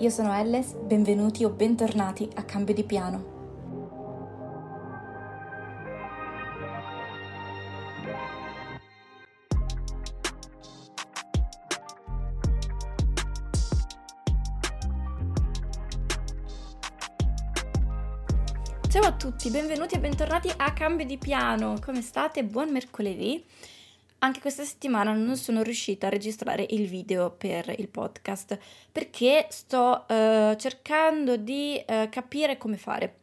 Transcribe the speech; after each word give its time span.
io 0.00 0.10
sono 0.10 0.32
Elles, 0.32 0.74
benvenuti 0.74 1.42
o 1.42 1.50
bentornati 1.50 2.28
a 2.34 2.44
Cambio 2.44 2.72
di 2.72 2.84
Piano. 2.84 3.36
Ciao 18.88 19.02
a 19.02 19.12
tutti, 19.16 19.50
benvenuti 19.50 19.96
e 19.96 19.98
bentornati 19.98 20.48
a 20.56 20.72
Cambio 20.72 21.06
di 21.06 21.18
Piano. 21.18 21.76
Come 21.84 22.02
state? 22.02 22.44
Buon 22.44 22.70
mercoledì. 22.70 23.44
Anche 24.20 24.40
questa 24.40 24.64
settimana 24.64 25.12
non 25.12 25.36
sono 25.36 25.62
riuscita 25.62 26.08
a 26.08 26.10
registrare 26.10 26.66
il 26.70 26.88
video 26.88 27.30
per 27.30 27.72
il 27.78 27.86
podcast 27.86 28.58
perché 28.90 29.46
sto 29.50 30.06
uh, 30.08 30.56
cercando 30.56 31.36
di 31.36 31.80
uh, 31.86 32.08
capire 32.08 32.58
come 32.58 32.76
fare. 32.76 33.18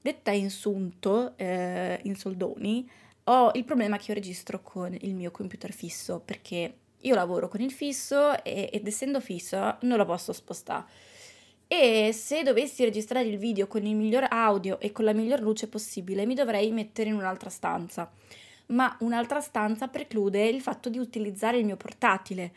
Detta 0.00 0.30
in 0.30 0.48
sunto, 0.50 1.34
uh, 1.36 1.98
in 2.02 2.14
soldoni, 2.14 2.88
ho 3.24 3.50
il 3.54 3.64
problema 3.64 3.96
che 3.96 4.12
io 4.12 4.14
registro 4.14 4.62
con 4.62 4.96
il 5.00 5.12
mio 5.12 5.32
computer 5.32 5.72
fisso 5.72 6.22
perché 6.24 6.74
io 7.00 7.14
lavoro 7.16 7.48
con 7.48 7.60
il 7.60 7.72
fisso 7.72 8.44
e, 8.44 8.70
ed 8.72 8.86
essendo 8.86 9.20
fisso 9.20 9.78
non 9.80 9.98
lo 9.98 10.04
posso 10.04 10.32
spostare. 10.32 10.84
E 11.66 12.12
se 12.12 12.44
dovessi 12.44 12.84
registrare 12.84 13.26
il 13.26 13.38
video 13.38 13.66
con 13.66 13.84
il 13.84 13.96
miglior 13.96 14.28
audio 14.30 14.78
e 14.78 14.92
con 14.92 15.04
la 15.04 15.12
miglior 15.12 15.40
luce 15.40 15.66
possibile, 15.66 16.26
mi 16.26 16.34
dovrei 16.34 16.70
mettere 16.70 17.08
in 17.08 17.16
un'altra 17.16 17.50
stanza 17.50 18.08
ma 18.66 18.96
un'altra 19.00 19.40
stanza 19.40 19.88
preclude 19.88 20.46
il 20.46 20.60
fatto 20.60 20.88
di 20.88 20.98
utilizzare 20.98 21.58
il 21.58 21.64
mio 21.64 21.76
portatile, 21.76 22.52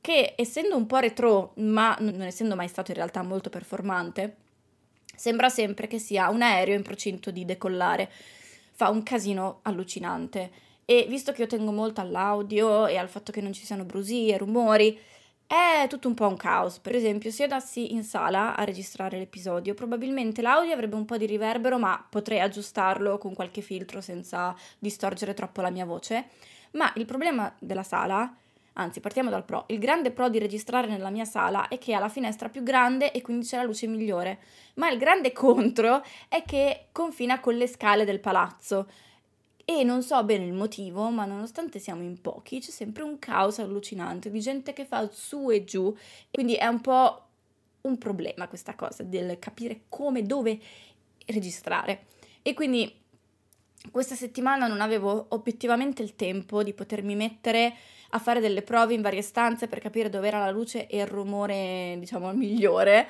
che 0.00 0.34
essendo 0.36 0.76
un 0.76 0.86
po' 0.86 0.98
retro, 0.98 1.52
ma 1.56 1.96
non 2.00 2.22
essendo 2.22 2.54
mai 2.54 2.68
stato 2.68 2.90
in 2.90 2.98
realtà 2.98 3.22
molto 3.22 3.48
performante, 3.48 4.36
sembra 5.16 5.48
sempre 5.48 5.86
che 5.86 5.98
sia 5.98 6.28
un 6.28 6.42
aereo 6.42 6.74
in 6.74 6.82
procinto 6.82 7.30
di 7.30 7.44
decollare. 7.44 8.10
Fa 8.72 8.90
un 8.90 9.02
casino 9.02 9.60
allucinante. 9.62 10.50
E 10.84 11.06
visto 11.08 11.32
che 11.32 11.42
io 11.42 11.46
tengo 11.46 11.72
molto 11.72 12.02
all'audio 12.02 12.86
e 12.86 12.98
al 12.98 13.08
fatto 13.08 13.32
che 13.32 13.40
non 13.40 13.54
ci 13.54 13.64
siano 13.64 13.84
brusie, 13.84 14.36
rumori, 14.36 14.98
è 15.54 15.86
tutto 15.88 16.08
un 16.08 16.14
po' 16.14 16.26
un 16.26 16.36
caos. 16.36 16.80
Per 16.80 16.96
esempio, 16.96 17.30
se 17.30 17.44
io 17.44 17.48
andassi 17.52 17.92
in 17.92 18.02
sala 18.02 18.56
a 18.56 18.64
registrare 18.64 19.18
l'episodio, 19.18 19.74
probabilmente 19.74 20.42
l'audio 20.42 20.72
avrebbe 20.72 20.96
un 20.96 21.04
po' 21.04 21.16
di 21.16 21.26
riverbero, 21.26 21.78
ma 21.78 22.04
potrei 22.08 22.40
aggiustarlo 22.40 23.18
con 23.18 23.34
qualche 23.34 23.60
filtro 23.60 24.00
senza 24.00 24.54
distorcere 24.78 25.32
troppo 25.32 25.60
la 25.60 25.70
mia 25.70 25.84
voce. 25.84 26.26
Ma 26.72 26.92
il 26.96 27.04
problema 27.04 27.54
della 27.60 27.84
sala, 27.84 28.34
anzi 28.72 28.98
partiamo 28.98 29.30
dal 29.30 29.44
pro, 29.44 29.64
il 29.68 29.78
grande 29.78 30.10
pro 30.10 30.28
di 30.28 30.40
registrare 30.40 30.88
nella 30.88 31.10
mia 31.10 31.24
sala 31.24 31.68
è 31.68 31.78
che 31.78 31.94
ha 31.94 32.00
la 32.00 32.08
finestra 32.08 32.48
più 32.48 32.64
grande 32.64 33.12
e 33.12 33.22
quindi 33.22 33.46
c'è 33.46 33.56
la 33.58 33.62
luce 33.62 33.86
migliore. 33.86 34.40
Ma 34.74 34.90
il 34.90 34.98
grande 34.98 35.30
contro 35.32 36.02
è 36.28 36.42
che 36.42 36.86
confina 36.90 37.38
con 37.38 37.54
le 37.54 37.68
scale 37.68 38.04
del 38.04 38.18
palazzo 38.18 38.88
e 39.64 39.82
non 39.82 40.02
so 40.02 40.22
bene 40.24 40.44
il 40.44 40.52
motivo, 40.52 41.08
ma 41.10 41.24
nonostante 41.24 41.78
siamo 41.78 42.02
in 42.02 42.20
pochi, 42.20 42.60
c'è 42.60 42.70
sempre 42.70 43.02
un 43.02 43.18
caos 43.18 43.58
allucinante 43.58 44.30
di 44.30 44.40
gente 44.40 44.72
che 44.72 44.84
fa 44.84 45.08
su 45.10 45.50
e 45.50 45.64
giù, 45.64 45.94
quindi 46.30 46.54
è 46.54 46.66
un 46.66 46.80
po' 46.80 47.22
un 47.82 47.98
problema 47.98 48.48
questa 48.48 48.74
cosa 48.74 49.02
del 49.02 49.38
capire 49.38 49.82
come, 49.88 50.22
dove 50.22 50.58
registrare. 51.26 52.06
E 52.42 52.52
quindi 52.54 52.92
questa 53.90 54.14
settimana 54.14 54.66
non 54.66 54.80
avevo 54.80 55.26
obiettivamente 55.30 56.02
il 56.02 56.14
tempo 56.16 56.62
di 56.62 56.72
potermi 56.72 57.14
mettere 57.14 57.74
a 58.10 58.18
fare 58.18 58.40
delle 58.40 58.62
prove 58.62 58.94
in 58.94 59.02
varie 59.02 59.22
stanze 59.22 59.66
per 59.66 59.80
capire 59.80 60.08
dove 60.08 60.28
era 60.28 60.38
la 60.38 60.50
luce 60.50 60.86
e 60.86 60.98
il 60.98 61.06
rumore, 61.06 61.96
diciamo, 61.98 62.32
migliore 62.32 63.06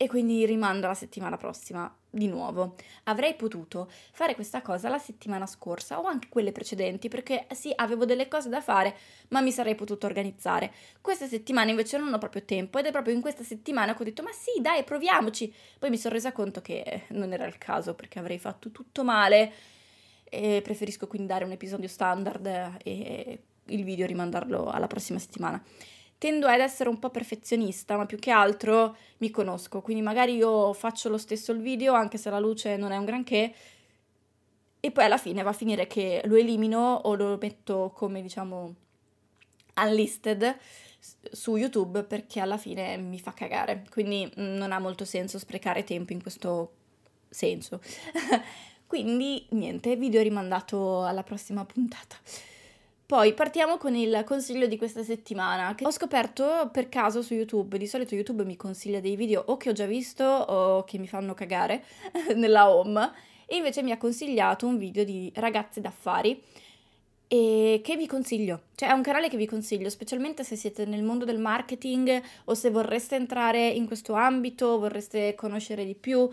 e 0.00 0.06
quindi 0.06 0.46
rimando 0.46 0.86
alla 0.86 0.94
settimana 0.94 1.36
prossima 1.36 1.92
di 2.08 2.28
nuovo. 2.28 2.76
Avrei 3.04 3.34
potuto 3.34 3.90
fare 4.12 4.36
questa 4.36 4.62
cosa 4.62 4.88
la 4.88 4.98
settimana 4.98 5.44
scorsa 5.44 5.98
o 6.00 6.04
anche 6.04 6.28
quelle 6.30 6.52
precedenti 6.52 7.08
perché 7.08 7.46
sì, 7.52 7.72
avevo 7.74 8.04
delle 8.04 8.28
cose 8.28 8.48
da 8.48 8.60
fare, 8.60 8.96
ma 9.30 9.40
mi 9.40 9.50
sarei 9.50 9.74
potuto 9.74 10.06
organizzare. 10.06 10.72
Questa 11.00 11.26
settimana 11.26 11.70
invece 11.70 11.98
non 11.98 12.14
ho 12.14 12.18
proprio 12.18 12.44
tempo 12.44 12.78
ed 12.78 12.86
è 12.86 12.92
proprio 12.92 13.12
in 13.12 13.20
questa 13.20 13.42
settimana 13.42 13.94
che 13.94 14.02
ho 14.02 14.04
detto 14.04 14.22
"Ma 14.22 14.30
sì, 14.32 14.60
dai, 14.60 14.84
proviamoci". 14.84 15.52
Poi 15.80 15.90
mi 15.90 15.98
sono 15.98 16.14
resa 16.14 16.30
conto 16.32 16.60
che 16.62 17.02
non 17.08 17.32
era 17.32 17.44
il 17.46 17.58
caso 17.58 17.94
perché 17.94 18.20
avrei 18.20 18.38
fatto 18.38 18.70
tutto 18.70 19.02
male 19.02 19.52
e 20.30 20.60
preferisco 20.62 21.06
quindi 21.08 21.26
dare 21.26 21.44
un 21.44 21.52
episodio 21.52 21.88
standard 21.88 22.46
e 22.84 23.42
il 23.70 23.84
video 23.84 24.06
rimandarlo 24.06 24.70
alla 24.70 24.86
prossima 24.86 25.18
settimana 25.18 25.62
tendo 26.18 26.46
ad 26.48 26.60
essere 26.60 26.88
un 26.88 26.98
po' 26.98 27.10
perfezionista, 27.10 27.96
ma 27.96 28.04
più 28.04 28.18
che 28.18 28.30
altro 28.30 28.96
mi 29.18 29.30
conosco, 29.30 29.80
quindi 29.80 30.02
magari 30.02 30.34
io 30.34 30.72
faccio 30.72 31.08
lo 31.08 31.18
stesso 31.18 31.52
il 31.52 31.60
video 31.60 31.94
anche 31.94 32.18
se 32.18 32.28
la 32.28 32.40
luce 32.40 32.76
non 32.76 32.92
è 32.92 32.96
un 32.96 33.04
granché 33.04 33.54
e 34.80 34.90
poi 34.90 35.04
alla 35.04 35.18
fine 35.18 35.42
va 35.42 35.50
a 35.50 35.54
finire 35.54 35.86
che 35.86 36.22
lo 36.24 36.36
elimino 36.36 36.94
o 37.04 37.14
lo 37.14 37.38
metto 37.40 37.92
come 37.94 38.22
diciamo 38.22 38.74
unlisted 39.76 40.56
su 41.30 41.56
YouTube 41.56 42.02
perché 42.02 42.40
alla 42.40 42.58
fine 42.58 42.96
mi 42.96 43.20
fa 43.20 43.32
cagare, 43.32 43.84
quindi 43.90 44.24
mm, 44.26 44.56
non 44.56 44.72
ha 44.72 44.78
molto 44.78 45.04
senso 45.04 45.38
sprecare 45.38 45.84
tempo 45.84 46.12
in 46.12 46.22
questo 46.22 46.72
senso. 47.28 47.80
quindi 48.86 49.46
niente, 49.50 49.96
video 49.96 50.22
rimandato 50.22 51.04
alla 51.04 51.22
prossima 51.22 51.64
puntata. 51.64 52.16
Poi 53.08 53.32
partiamo 53.32 53.78
con 53.78 53.94
il 53.94 54.22
consiglio 54.26 54.66
di 54.66 54.76
questa 54.76 55.02
settimana 55.02 55.74
che 55.74 55.86
ho 55.86 55.90
scoperto 55.90 56.68
per 56.70 56.90
caso 56.90 57.22
su 57.22 57.32
YouTube. 57.32 57.78
Di 57.78 57.86
solito 57.86 58.14
YouTube 58.14 58.44
mi 58.44 58.54
consiglia 58.54 59.00
dei 59.00 59.16
video 59.16 59.42
o 59.46 59.56
che 59.56 59.70
ho 59.70 59.72
già 59.72 59.86
visto 59.86 60.24
o 60.24 60.84
che 60.84 60.98
mi 60.98 61.08
fanno 61.08 61.32
cagare 61.32 61.84
nella 62.36 62.68
home 62.68 63.10
e 63.46 63.56
invece 63.56 63.82
mi 63.82 63.92
ha 63.92 63.96
consigliato 63.96 64.66
un 64.66 64.76
video 64.76 65.04
di 65.04 65.32
ragazze 65.36 65.80
d'affari 65.80 66.38
e 67.28 67.80
che 67.82 67.96
vi 67.96 68.06
consiglio. 68.06 68.64
Cioè 68.74 68.90
è 68.90 68.92
un 68.92 69.00
canale 69.00 69.30
che 69.30 69.38
vi 69.38 69.46
consiglio, 69.46 69.88
specialmente 69.88 70.44
se 70.44 70.56
siete 70.56 70.84
nel 70.84 71.02
mondo 71.02 71.24
del 71.24 71.38
marketing 71.38 72.22
o 72.44 72.52
se 72.52 72.68
vorreste 72.68 73.16
entrare 73.16 73.68
in 73.68 73.86
questo 73.86 74.12
ambito, 74.12 74.78
vorreste 74.78 75.34
conoscere 75.34 75.86
di 75.86 75.94
più 75.94 76.28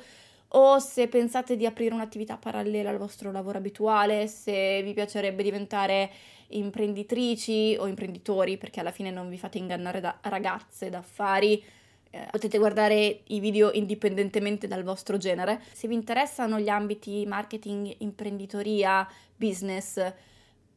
o 0.57 0.79
se 0.79 1.07
pensate 1.07 1.55
di 1.55 1.65
aprire 1.65 1.93
un'attività 1.93 2.37
parallela 2.37 2.89
al 2.89 2.97
vostro 2.97 3.31
lavoro 3.31 3.57
abituale, 3.57 4.27
se 4.27 4.81
vi 4.83 4.93
piacerebbe 4.93 5.43
diventare 5.43 6.11
imprenditrici 6.49 7.75
o 7.79 7.87
imprenditori, 7.87 8.57
perché 8.57 8.79
alla 8.79 8.91
fine 8.91 9.11
non 9.11 9.29
vi 9.29 9.37
fate 9.37 9.57
ingannare 9.57 9.99
da 9.99 10.17
ragazze 10.21 10.89
d'affari. 10.89 11.63
Eh, 12.09 12.27
potete 12.31 12.57
guardare 12.57 13.21
i 13.25 13.39
video 13.41 13.71
indipendentemente 13.73 14.67
dal 14.67 14.83
vostro 14.83 15.17
genere. 15.17 15.61
Se 15.73 15.87
vi 15.87 15.95
interessano 15.95 16.59
gli 16.59 16.69
ambiti 16.69 17.25
marketing, 17.25 17.93
imprenditoria, 17.97 19.05
business, 19.35 20.01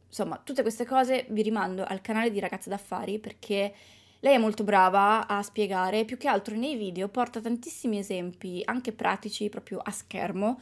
insomma, 0.08 0.40
tutte 0.42 0.62
queste 0.62 0.84
cose 0.86 1.26
vi 1.28 1.42
rimando 1.42 1.84
al 1.84 2.00
canale 2.00 2.30
di 2.30 2.40
Ragazze 2.40 2.68
d'Affari 2.68 3.20
perché 3.20 3.72
lei 4.20 4.34
è 4.34 4.38
molto 4.38 4.64
brava 4.64 5.26
a 5.26 5.42
spiegare, 5.42 6.04
più 6.04 6.16
che 6.16 6.28
altro 6.28 6.56
nei 6.56 6.76
video 6.76 7.08
porta 7.08 7.40
tantissimi 7.40 7.98
esempi, 7.98 8.62
anche 8.64 8.92
pratici, 8.92 9.48
proprio 9.48 9.78
a 9.78 9.90
schermo, 9.90 10.60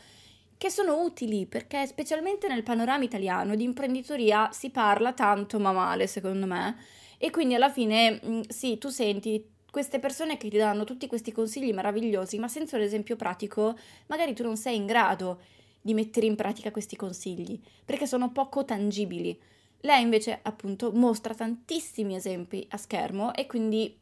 che 0.59 0.71
sono 0.71 1.03
utili 1.03 1.47
perché 1.47 1.87
specialmente 1.87 2.49
nel 2.49 2.63
panorama 2.63 3.05
italiano 3.05 3.55
di 3.55 3.65
imprenditoria 3.65 4.51
si 4.53 4.71
parla 4.71 5.13
tanto 5.13 5.59
ma 5.59 5.73
male, 5.73 6.07
secondo 6.07 6.47
me. 6.47 6.77
E 7.19 7.31
quindi 7.31 7.55
alla 7.55 7.71
fine, 7.71 8.21
mm, 8.25 8.41
sì, 8.49 8.77
tu 8.79 8.89
senti 8.89 9.43
queste 9.71 9.99
persone 9.99 10.37
che 10.37 10.49
ti 10.49 10.57
danno 10.57 10.85
tutti 10.85 11.07
questi 11.07 11.33
consigli 11.33 11.73
meravigliosi, 11.73 12.39
ma 12.39 12.49
senza 12.49 12.77
un 12.77 12.83
esempio 12.83 13.17
pratico, 13.17 13.77
magari 14.07 14.35
tu 14.35 14.43
non 14.43 14.57
sei 14.57 14.77
in 14.77 14.87
grado 14.87 15.41
di 15.81 15.95
mettere 15.95 16.27
in 16.27 16.35
pratica 16.35 16.71
questi 16.71 16.97
consigli, 16.97 17.59
perché 17.85 18.07
sono 18.07 18.33
poco 18.33 18.65
tangibili. 18.65 19.39
Lei 19.87 20.03
invece 20.03 20.41
appunto 20.43 20.91
mostra 20.91 21.33
tantissimi 21.33 22.17
esempi 22.17 22.67
a 22.71 22.77
schermo 22.77 23.33
e 23.33 23.47
quindi 23.47 23.97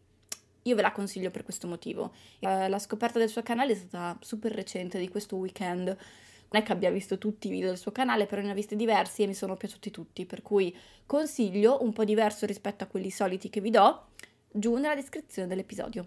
io 0.63 0.75
ve 0.75 0.81
la 0.81 0.93
consiglio 0.93 1.31
per 1.31 1.45
questo 1.45 1.67
motivo. 1.67 2.15
Eh, 2.39 2.71
la 2.71 2.79
scoperta 2.79 3.19
del 3.19 3.29
suo 3.29 3.43
canale 3.43 3.73
è 3.73 3.77
stata 3.77 4.17
super 4.23 4.51
recente, 4.51 4.99
di 4.99 5.11
questo 5.11 5.37
weekend. 5.37 5.89
Non 5.89 6.63
è 6.63 6.65
che 6.65 6.73
abbia 6.73 6.91
visto 6.91 7.19
tutti 7.19 7.49
i 7.49 7.51
video 7.51 7.69
del 7.69 7.77
suo 7.77 7.93
canale, 7.93 8.25
però 8.25 8.41
ne 8.41 8.51
ha 8.51 8.55
visti 8.55 8.77
diversi 8.77 9.25
e 9.25 9.27
mi 9.27 9.35
sono 9.35 9.59
piaciuti 9.59 9.91
tutti, 9.91 10.25
per 10.25 10.41
cui 10.41 10.75
consiglio 11.05 11.83
un 11.83 11.93
po' 11.93 12.05
diverso 12.05 12.47
rispetto 12.47 12.85
a 12.85 12.87
quelli 12.87 13.11
soliti 13.11 13.51
che 13.51 13.61
vi 13.61 13.69
do, 13.69 14.07
giù 14.51 14.77
nella 14.77 14.95
descrizione 14.95 15.49
dell'episodio. 15.49 16.07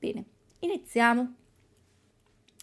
Bene, 0.00 0.24
iniziamo 0.58 1.34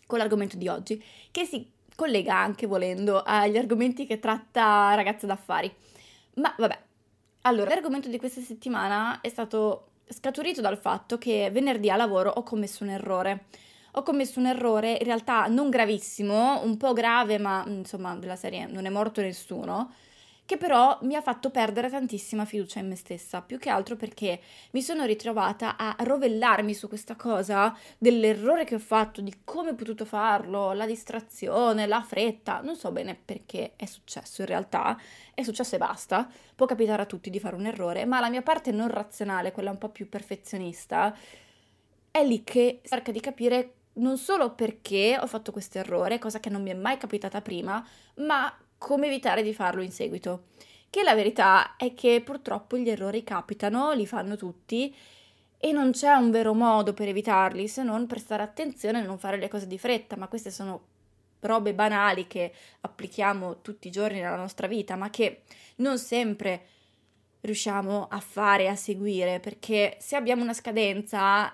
con 0.06 0.18
l'argomento 0.18 0.58
di 0.58 0.68
oggi, 0.68 1.02
che 1.32 1.46
si 1.46 1.72
collega 1.96 2.36
anche 2.36 2.68
volendo 2.68 3.24
agli 3.24 3.56
argomenti 3.56 4.06
che 4.06 4.20
tratta 4.20 4.94
Ragazza 4.94 5.26
d'affari. 5.26 5.74
Ma 6.39 6.53
vabbè, 6.57 6.80
allora, 7.41 7.69
l'argomento 7.69 8.09
di 8.09 8.18
questa 8.18 8.41
settimana 8.41 9.21
è 9.21 9.30
stato 9.30 9.88
scaturito 10.07 10.62
dal 10.62 10.77
fatto 10.77 11.18
che 11.18 11.50
venerdì 11.51 11.89
a 11.89 11.95
lavoro 11.95 12.31
ho 12.31 12.44
commesso 12.44 12.83
un 12.83 12.89
errore. 12.89 13.45
Ho 13.94 14.03
commesso 14.03 14.39
un 14.39 14.45
errore 14.45 14.91
in 14.91 15.06
realtà 15.06 15.47
non 15.47 15.69
gravissimo, 15.69 16.62
un 16.63 16.77
po' 16.77 16.94
grave, 16.94 17.38
ma 17.39 17.63
insomma, 17.68 18.15
della 18.15 18.36
serie 18.36 18.68
non 18.68 18.86
è 18.86 18.89
morto 18.89 19.21
nessuno 19.21 19.94
che 20.50 20.57
però 20.57 20.98
mi 21.04 21.13
ha 21.13 21.22
fatto 21.22 21.51
perdere 21.51 21.92
tantissima 21.92 22.44
fiducia 22.44 22.80
in 22.80 22.88
me 22.88 22.96
stessa, 22.96 23.44
più 23.44 23.60
che 23.60 23.69
altro 23.69 23.96
perché 23.96 24.42
mi 24.72 24.81
sono 24.81 25.06
ritrovata 25.06 25.78
a 25.78 25.96
rovellarmi 26.00 26.74
su 26.74 26.88
questa 26.88 27.16
cosa 27.16 27.78
dell'errore 28.00 28.63
che 28.63 28.74
ho 28.74 28.80
fatto, 28.80 29.22
di 29.22 29.42
come 29.44 29.69
ho 29.69 29.75
potuto 29.75 30.06
farlo, 30.06 30.74
la 30.74 30.88
distrazione, 30.88 31.86
la 31.86 32.01
fretta, 32.01 32.62
non 32.62 32.75
so 32.75 32.92
bene 32.92 33.16
perché 33.24 33.74
è 33.75 33.86
successo 33.86 34.42
in 34.42 34.48
realtà, 34.48 35.00
è 35.36 35.44
successo 35.44 35.75
e 35.75 35.78
basta, 35.78 36.28
può 36.56 36.66
capitare 36.66 37.04
a 37.04 37.06
tutti 37.06 37.30
di 37.30 37.40
fare 37.40 37.56
un 37.56 37.68
errore, 37.68 38.06
ma 38.06 38.19
la 38.19 38.31
mia 38.31 38.42
parte 38.42 38.72
non 38.72 38.88
razionale, 38.88 39.51
quella 39.51 39.69
un 39.69 39.78
po' 39.78 39.90
più 39.90 40.10
perfezionista, 40.10 41.16
è 42.10 42.24
lì 42.25 42.44
che 42.44 42.81
cerca 42.84 43.12
di 43.12 43.19
capire 43.19 43.74
non 44.00 44.18
solo 44.18 44.56
perché 44.56 45.16
ho 45.22 45.28
fatto 45.28 45.51
questo 45.51 45.78
errore, 45.78 46.18
cosa 46.18 46.40
che 46.40 46.50
non 46.50 46.63
mi 46.63 46.72
è 46.72 46.75
mai 46.75 46.98
capitata 46.98 47.40
prima, 47.40 47.86
ma 48.16 48.51
come 48.80 49.06
evitare 49.06 49.44
di 49.44 49.54
farlo 49.54 49.84
in 49.84 49.92
seguito. 49.92 50.46
Che 50.90 51.04
la 51.04 51.14
verità 51.14 51.76
è 51.76 51.94
che 51.94 52.22
purtroppo 52.26 52.76
gli 52.76 52.90
errori 52.90 53.24
capitano, 53.24 53.92
li 53.92 54.08
fanno 54.08 54.36
tutti 54.36 54.96
e 55.60 55.72
non 55.72 55.92
c'è 55.92 56.14
un 56.14 56.31
vero 56.31 56.56
modo 56.56 56.94
per 56.94 57.08
evitarli 57.10 57.68
se 57.68 57.84
non 57.84 58.08
prestare 58.08 58.42
attenzione 58.42 59.02
e 59.02 59.06
non 59.06 59.20
fare 59.20 59.38
le 59.38 59.50
cose 59.50 59.68
di 59.68 59.78
fretta, 59.78 60.16
ma 60.16 60.28
queste 60.28 60.50
sono 60.50 60.81
robe 61.42 61.74
banali 61.74 62.26
che 62.26 62.52
applichiamo 62.81 63.62
tutti 63.62 63.88
i 63.88 63.92
giorni 63.92 64.20
nella 64.20 64.36
nostra 64.36 64.68
vita, 64.68 64.96
ma 64.96 65.10
che 65.10 65.44
non 65.78 66.00
sempre 66.00 66.66
riusciamo 67.42 68.08
a 68.10 68.20
fare, 68.20 68.68
a 68.68 68.75
seguire, 68.75 69.40
perché 69.40 69.98
se 70.00 70.16
abbiamo 70.16 70.42
una 70.42 70.54
scadenza 70.54 71.52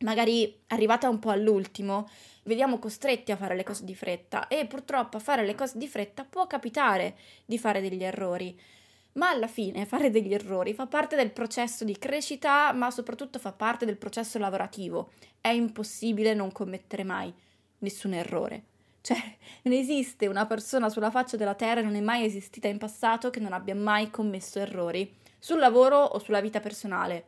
magari 0.00 0.60
arrivata 0.68 1.08
un 1.08 1.18
po' 1.18 1.30
all'ultimo, 1.30 2.08
vediamo 2.44 2.78
costretti 2.78 3.32
a 3.32 3.36
fare 3.36 3.54
le 3.54 3.64
cose 3.64 3.84
di 3.84 3.94
fretta 3.94 4.48
e 4.48 4.66
purtroppo 4.66 5.16
a 5.16 5.20
fare 5.20 5.44
le 5.44 5.54
cose 5.54 5.78
di 5.78 5.88
fretta 5.88 6.24
può 6.24 6.46
capitare 6.46 7.16
di 7.44 7.58
fare 7.58 7.80
degli 7.80 8.02
errori. 8.02 8.58
Ma 9.14 9.28
alla 9.28 9.46
fine 9.46 9.84
fare 9.86 10.10
degli 10.10 10.32
errori 10.32 10.74
fa 10.74 10.86
parte 10.86 11.16
del 11.16 11.30
processo 11.30 11.84
di 11.84 11.98
crescita, 11.98 12.72
ma 12.72 12.90
soprattutto 12.90 13.38
fa 13.38 13.52
parte 13.52 13.84
del 13.84 13.96
processo 13.96 14.38
lavorativo. 14.38 15.12
È 15.40 15.48
impossibile 15.48 16.34
non 16.34 16.52
commettere 16.52 17.04
mai 17.04 17.32
nessun 17.78 18.14
errore. 18.14 18.64
Cioè, 19.00 19.18
non 19.62 19.74
esiste 19.74 20.26
una 20.26 20.46
persona 20.46 20.88
sulla 20.88 21.10
faccia 21.10 21.36
della 21.36 21.54
terra, 21.54 21.82
non 21.82 21.96
è 21.96 22.00
mai 22.00 22.24
esistita 22.24 22.68
in 22.68 22.78
passato 22.78 23.30
che 23.30 23.40
non 23.40 23.52
abbia 23.52 23.74
mai 23.74 24.10
commesso 24.10 24.58
errori, 24.58 25.14
sul 25.38 25.58
lavoro 25.58 25.98
o 25.98 26.18
sulla 26.18 26.40
vita 26.40 26.60
personale. 26.60 27.26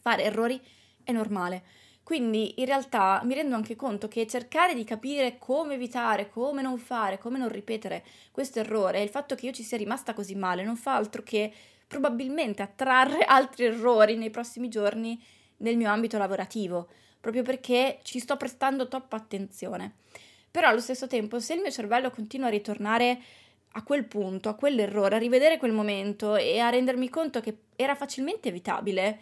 Fare 0.00 0.24
errori 0.24 0.60
è 1.04 1.12
normale. 1.12 1.62
Quindi 2.02 2.60
in 2.60 2.66
realtà 2.66 3.20
mi 3.24 3.34
rendo 3.34 3.54
anche 3.54 3.76
conto 3.76 4.08
che 4.08 4.26
cercare 4.26 4.74
di 4.74 4.84
capire 4.84 5.38
come 5.38 5.74
evitare, 5.74 6.28
come 6.28 6.60
non 6.60 6.78
fare, 6.78 7.18
come 7.18 7.38
non 7.38 7.48
ripetere 7.48 8.04
questo 8.32 8.58
errore 8.58 9.02
il 9.02 9.08
fatto 9.08 9.36
che 9.36 9.46
io 9.46 9.52
ci 9.52 9.62
sia 9.62 9.76
rimasta 9.76 10.12
così 10.12 10.34
male 10.34 10.64
non 10.64 10.76
fa 10.76 10.96
altro 10.96 11.22
che 11.22 11.52
probabilmente 11.86 12.62
attrarre 12.62 13.22
altri 13.24 13.66
errori 13.66 14.16
nei 14.16 14.30
prossimi 14.30 14.68
giorni 14.68 15.22
nel 15.58 15.76
mio 15.76 15.90
ambito 15.90 16.18
lavorativo, 16.18 16.88
proprio 17.20 17.42
perché 17.42 18.00
ci 18.02 18.18
sto 18.18 18.36
prestando 18.36 18.88
troppa 18.88 19.16
attenzione. 19.16 19.94
Però 20.50 20.68
allo 20.68 20.80
stesso 20.80 21.06
tempo, 21.06 21.38
se 21.38 21.54
il 21.54 21.60
mio 21.60 21.70
cervello 21.70 22.10
continua 22.10 22.48
a 22.48 22.50
ritornare 22.50 23.20
a 23.74 23.82
quel 23.84 24.04
punto, 24.04 24.48
a 24.48 24.54
quell'errore, 24.54 25.16
a 25.16 25.18
rivedere 25.18 25.56
quel 25.56 25.72
momento 25.72 26.34
e 26.34 26.58
a 26.58 26.68
rendermi 26.68 27.08
conto 27.08 27.40
che 27.40 27.56
era 27.76 27.94
facilmente 27.94 28.48
evitabile, 28.48 29.20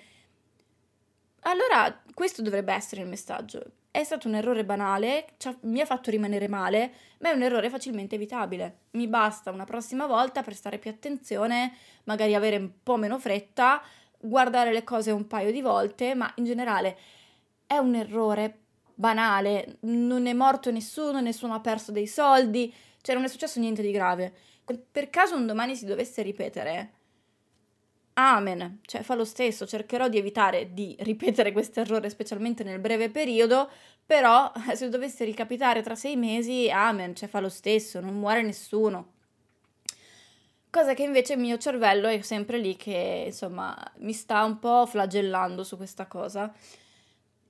allora, 1.43 2.00
questo 2.15 2.43
dovrebbe 2.43 2.73
essere 2.73 3.03
il 3.03 3.09
messaggio. 3.09 3.63
È 3.91 4.03
stato 4.05 4.29
un 4.29 4.35
errore 4.35 4.65
banale, 4.65 5.27
mi 5.63 5.81
ha 5.81 5.87
fatto 5.87 6.11
rimanere 6.11 6.49
male, 6.49 6.93
ma 7.19 7.31
è 7.31 7.35
un 7.35 7.43
errore 7.43 7.71
facilmente 7.71 8.15
evitabile. 8.15 8.79
Mi 8.93 9.09
basta 9.09 9.51
una 9.51 9.65
prossima 9.65 10.07
volta 10.07 10.43
prestare 10.43 10.79
più 10.79 10.91
attenzione, 10.91 11.75
magari 12.05 12.35
avere 12.35 12.57
un 12.57 12.71
po' 12.83 12.97
meno 12.97 13.19
fretta, 13.19 13.83
guardare 14.19 14.73
le 14.73 14.85
cose 14.85 15.11
un 15.11 15.27
paio 15.27 15.51
di 15.51 15.61
volte, 15.61 16.15
ma 16.15 16.31
in 16.37 16.45
generale 16.45 16.97
è 17.67 17.79
un 17.79 17.95
errore 17.95 18.59
banale, 18.95 19.79
non 19.81 20.27
è 20.27 20.33
morto 20.33 20.71
nessuno, 20.71 21.21
nessuno 21.21 21.55
ha 21.55 21.61
perso 21.61 21.91
dei 21.91 22.07
soldi, 22.07 22.73
cioè 23.01 23.15
non 23.15 23.25
è 23.25 23.29
successo 23.29 23.59
niente 23.59 23.83
di 23.83 23.91
grave. 23.91 24.33
Per 24.91 25.11
caso 25.11 25.35
un 25.35 25.47
domani 25.47 25.75
si 25.75 25.85
dovesse 25.85 26.23
ripetere, 26.23 26.93
Amen, 28.23 28.81
cioè 28.85 29.03
fa 29.03 29.15
lo 29.15 29.25
stesso, 29.25 29.67
cercherò 29.67 30.09
di 30.09 30.19
evitare 30.19 30.75
di 30.75 30.95
ripetere 31.01 31.53
questo 31.53 31.81
errore, 31.81 32.11
specialmente 32.11 32.63
nel 32.63 32.79
breve 32.79 33.09
periodo, 33.09 33.71
però 34.05 34.53
eh, 34.69 34.77
se 34.77 34.91
dovesse 34.91 35.25
ricapitare 35.25 35.81
tra 35.81 35.95
sei 35.95 36.17
mesi, 36.17 36.71
amen, 36.71 37.15
cioè 37.15 37.31
fa 37.31 37.41
lo 37.41 37.49
stesso, 37.49 37.99
non 37.99 38.19
muore 38.19 38.43
nessuno. 38.43 39.13
Cosa 40.69 40.93
che 40.93 41.03
invece 41.03 41.33
il 41.33 41.39
mio 41.39 41.57
cervello 41.57 42.09
è 42.09 42.21
sempre 42.21 42.59
lì 42.59 42.77
che, 42.77 43.25
insomma, 43.29 43.75
mi 44.01 44.13
sta 44.13 44.45
un 44.45 44.59
po' 44.59 44.85
flagellando 44.85 45.65
su 45.65 45.79
questa 45.79 46.07
cosa. 46.07 46.53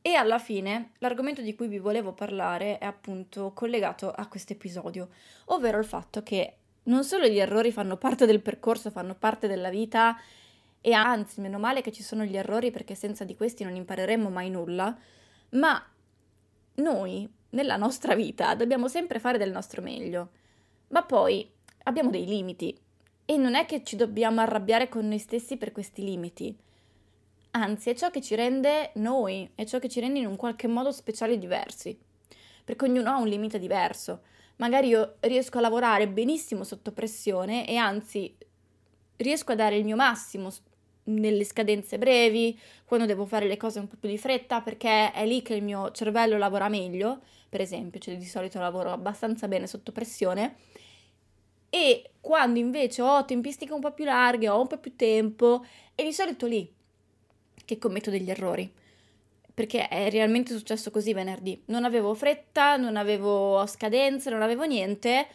E 0.01 0.15
alla 0.15 0.39
fine 0.39 0.93
l'argomento 0.99 1.43
di 1.43 1.57
cui 1.57 1.67
vi 1.67 1.79
volevo 1.79 2.13
parlare 2.13 2.79
è 2.79 2.85
appunto 2.85 3.53
collegato 3.55 4.09
a 4.11 4.29
questo 4.29 4.53
episodio, 4.53 5.09
ovvero 5.47 5.79
il 5.79 5.85
fatto 5.85 6.23
che 6.23 6.55
non 6.85 7.03
solo 7.03 7.27
gli 7.27 7.39
errori 7.39 7.73
fanno 7.73 7.97
parte 7.97 8.25
del 8.25 8.41
percorso, 8.41 8.91
fanno 8.91 9.17
parte 9.17 9.49
della 9.49 9.69
vita 9.69 10.17
e 10.81 10.93
anzi, 10.93 11.41
meno 11.41 11.59
male 11.59 11.83
che 11.83 11.93
ci 11.93 12.03
sono 12.03 12.25
gli 12.25 12.37
errori 12.37 12.71
perché 12.71 12.95
senza 12.95 13.25
di 13.25 13.37
questi 13.37 13.65
non 13.65 13.75
impareremmo 13.77 14.31
mai 14.31 14.51
nulla, 14.51 14.97
ma 15.51 15.85
noi 16.75 17.29
nella 17.51 17.77
nostra 17.77 18.15
vita 18.15 18.55
dobbiamo 18.55 18.89
sempre 18.89 19.19
fare 19.19 19.39
del 19.39 19.51
nostro 19.51 19.83
meglio, 19.83 20.31
ma 20.89 21.03
poi 21.03 21.49
abbiamo 21.85 22.11
dei 22.11 22.25
limiti 22.25 22.77
e 23.25 23.37
non 23.37 23.55
è 23.55 23.67
che 23.67 23.85
ci 23.85 23.97
dobbiamo 23.97 24.41
arrabbiare 24.41 24.89
con 24.89 25.07
noi 25.07 25.19
stessi 25.19 25.57
per 25.57 25.73
questi 25.73 26.03
limiti. 26.03 26.57
Anzi, 27.53 27.91
è 27.91 27.95
ciò 27.95 28.11
che 28.11 28.21
ci 28.21 28.35
rende 28.35 28.91
noi, 28.95 29.51
è 29.55 29.65
ciò 29.65 29.79
che 29.79 29.89
ci 29.89 30.01
rende 30.01 30.21
in 30.21 30.27
un 30.27 30.37
qualche 30.37 30.67
modo 30.67 30.93
speciali 30.93 31.35
e 31.35 31.39
diversi. 31.39 31.99
Perché 32.65 32.85
ognuno 32.85 33.11
ha 33.11 33.19
un 33.19 33.27
limite 33.27 33.59
diverso. 33.59 34.23
Magari 34.57 34.89
io 34.89 35.17
riesco 35.21 35.59
a 35.59 35.61
lavorare 35.61 36.09
benissimo 36.09 36.65
sotto 36.65 36.93
pressione 36.93 37.67
e 37.67 37.77
anzi 37.77 38.37
riesco 39.17 39.53
a 39.53 39.57
dare 39.57 39.77
il 39.77 39.85
mio 39.85 39.97
massimo 39.97 40.51
nelle 41.05 41.45
scadenze 41.45 41.99
brevi, 41.99 42.59
quando 42.85 43.07
devo 43.07 43.25
fare 43.25 43.47
le 43.47 43.57
cose 43.57 43.79
un 43.79 43.89
po' 43.89 43.97
più 43.99 44.09
di 44.09 44.19
fretta, 44.19 44.61
perché 44.61 45.13
è 45.13 45.25
lì 45.27 45.43
che 45.43 45.55
il 45.55 45.63
mio 45.63 45.91
cervello 45.93 46.39
lavora 46.39 46.69
meglio, 46.69 47.21
per 47.49 47.61
esempio, 47.61 48.01
cioè 48.01 48.17
di 48.17 48.25
solito 48.25 48.59
lavoro 48.59 48.91
abbastanza 48.91 49.49
bene 49.49 49.67
sotto 49.67 49.93
pressione. 49.93 50.57
E 51.71 52.11
quando 52.21 52.59
invece 52.59 53.03
ho 53.03 53.25
tempistiche 53.25 53.73
un 53.73 53.81
po' 53.81 53.93
più 53.93 54.05
larghe, 54.05 54.49
ho 54.49 54.61
un 54.61 54.67
po' 54.67 54.79
più 54.79 54.97
tempo, 54.97 55.65
è 55.95 56.03
di 56.03 56.13
solito 56.13 56.47
lì 56.47 56.71
che 57.65 57.79
commetto 57.79 58.11
degli 58.11 58.31
errori. 58.31 58.71
Perché 59.53 59.89
è 59.89 60.11
realmente 60.11 60.57
successo 60.57 60.91
così 60.91 61.13
venerdì. 61.13 61.61
Non 61.67 61.85
avevo 61.85 62.15
fretta, 62.15 62.77
non 62.77 62.97
avevo 62.97 63.65
scadenze, 63.67 64.31
non 64.31 64.43
avevo 64.43 64.65
niente 64.65 65.27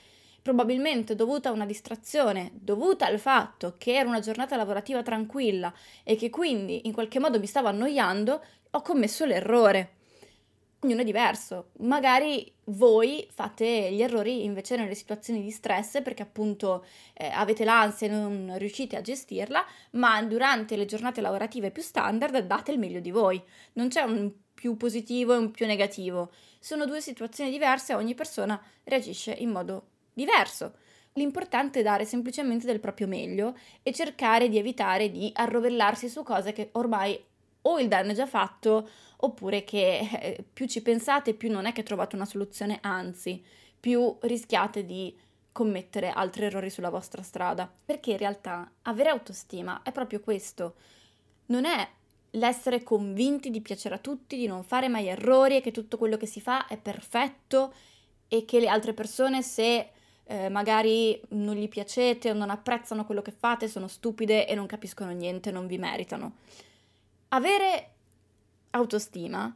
probabilmente 0.45 1.15
dovuta 1.15 1.49
a 1.49 1.53
una 1.53 1.65
distrazione, 1.65 2.51
dovuta 2.53 3.07
al 3.07 3.17
fatto 3.17 3.73
che 3.79 3.95
era 3.95 4.07
una 4.07 4.19
giornata 4.19 4.55
lavorativa 4.55 5.01
tranquilla 5.01 5.73
e 6.03 6.15
che 6.15 6.29
quindi 6.29 6.85
in 6.85 6.93
qualche 6.93 7.17
modo 7.17 7.39
mi 7.39 7.47
stavo 7.47 7.67
annoiando, 7.67 8.45
ho 8.69 8.81
commesso 8.83 9.25
l'errore. 9.25 9.93
Ognuno 10.81 11.01
è 11.01 11.03
diverso. 11.03 11.71
Magari 11.79 12.53
voi 12.65 13.27
fate 13.33 13.89
gli 13.91 14.03
errori 14.03 14.43
invece 14.43 14.75
nelle 14.75 14.93
situazioni 14.93 15.41
di 15.41 15.49
stress 15.49 16.03
perché 16.03 16.21
appunto 16.21 16.85
eh, 17.15 17.25
avete 17.25 17.63
l'ansia 17.63 18.05
e 18.05 18.11
non 18.11 18.53
riuscite 18.59 18.95
a 18.97 19.01
gestirla, 19.01 19.65
ma 19.93 20.21
durante 20.21 20.77
le 20.77 20.85
giornate 20.85 21.21
lavorative 21.21 21.71
più 21.71 21.81
standard 21.81 22.37
date 22.45 22.71
il 22.71 22.77
meglio 22.77 22.99
di 22.99 23.09
voi. 23.09 23.41
Non 23.73 23.87
c'è 23.87 24.03
un 24.03 24.31
più 24.53 24.77
positivo 24.77 25.33
e 25.33 25.37
un 25.37 25.49
più 25.49 25.65
negativo. 25.65 26.31
Sono 26.59 26.85
due 26.85 27.01
situazioni 27.01 27.49
diverse 27.49 27.93
e 27.93 27.95
ogni 27.95 28.13
persona 28.13 28.61
reagisce 28.83 29.31
in 29.31 29.49
modo 29.49 29.93
diverso. 30.15 30.77
L'importante 31.13 31.79
è 31.79 31.83
dare 31.83 32.05
semplicemente 32.05 32.65
del 32.65 32.79
proprio 32.79 33.07
meglio 33.07 33.55
e 33.83 33.93
cercare 33.93 34.49
di 34.49 34.57
evitare 34.57 35.11
di 35.11 35.29
arrovellarsi 35.33 36.09
su 36.09 36.23
cose 36.23 36.51
che 36.51 36.69
ormai 36.73 37.23
o 37.61 37.79
il 37.79 37.87
danno 37.87 38.11
è 38.11 38.15
già 38.15 38.25
fatto 38.25 38.89
oppure 39.17 39.63
che 39.63 39.99
eh, 39.99 40.43
più 40.51 40.65
ci 40.67 40.81
pensate 40.81 41.33
più 41.33 41.51
non 41.51 41.65
è 41.65 41.71
che 41.71 41.83
trovate 41.83 42.15
una 42.15 42.25
soluzione, 42.25 42.79
anzi 42.81 43.43
più 43.79 44.17
rischiate 44.21 44.85
di 44.85 45.15
commettere 45.51 46.09
altri 46.09 46.45
errori 46.45 46.69
sulla 46.69 46.89
vostra 46.89 47.21
strada. 47.21 47.71
Perché 47.85 48.11
in 48.11 48.17
realtà 48.17 48.69
avere 48.83 49.09
autostima 49.09 49.81
è 49.83 49.91
proprio 49.91 50.19
questo. 50.19 50.75
Non 51.47 51.65
è 51.65 51.87
l'essere 52.31 52.83
convinti 52.83 53.49
di 53.49 53.61
piacere 53.61 53.95
a 53.95 53.99
tutti, 53.99 54.35
di 54.35 54.47
non 54.47 54.63
fare 54.63 54.89
mai 54.89 55.07
errori 55.07 55.55
e 55.55 55.61
che 55.61 55.71
tutto 55.71 55.97
quello 55.97 56.17
che 56.17 56.25
si 56.25 56.41
fa 56.41 56.67
è 56.67 56.77
perfetto 56.77 57.73
e 58.27 58.43
che 58.43 58.59
le 58.59 58.67
altre 58.67 58.93
persone 58.93 59.41
se 59.41 59.91
eh, 60.25 60.49
magari 60.49 61.19
non 61.29 61.55
gli 61.55 61.67
piacete 61.67 62.31
o 62.31 62.33
non 62.33 62.49
apprezzano 62.49 63.05
quello 63.05 63.21
che 63.21 63.31
fate, 63.31 63.67
sono 63.67 63.87
stupide 63.87 64.47
e 64.47 64.55
non 64.55 64.65
capiscono 64.65 65.11
niente, 65.11 65.51
non 65.51 65.67
vi 65.67 65.77
meritano. 65.77 66.33
Avere 67.29 67.91
autostima 68.71 69.55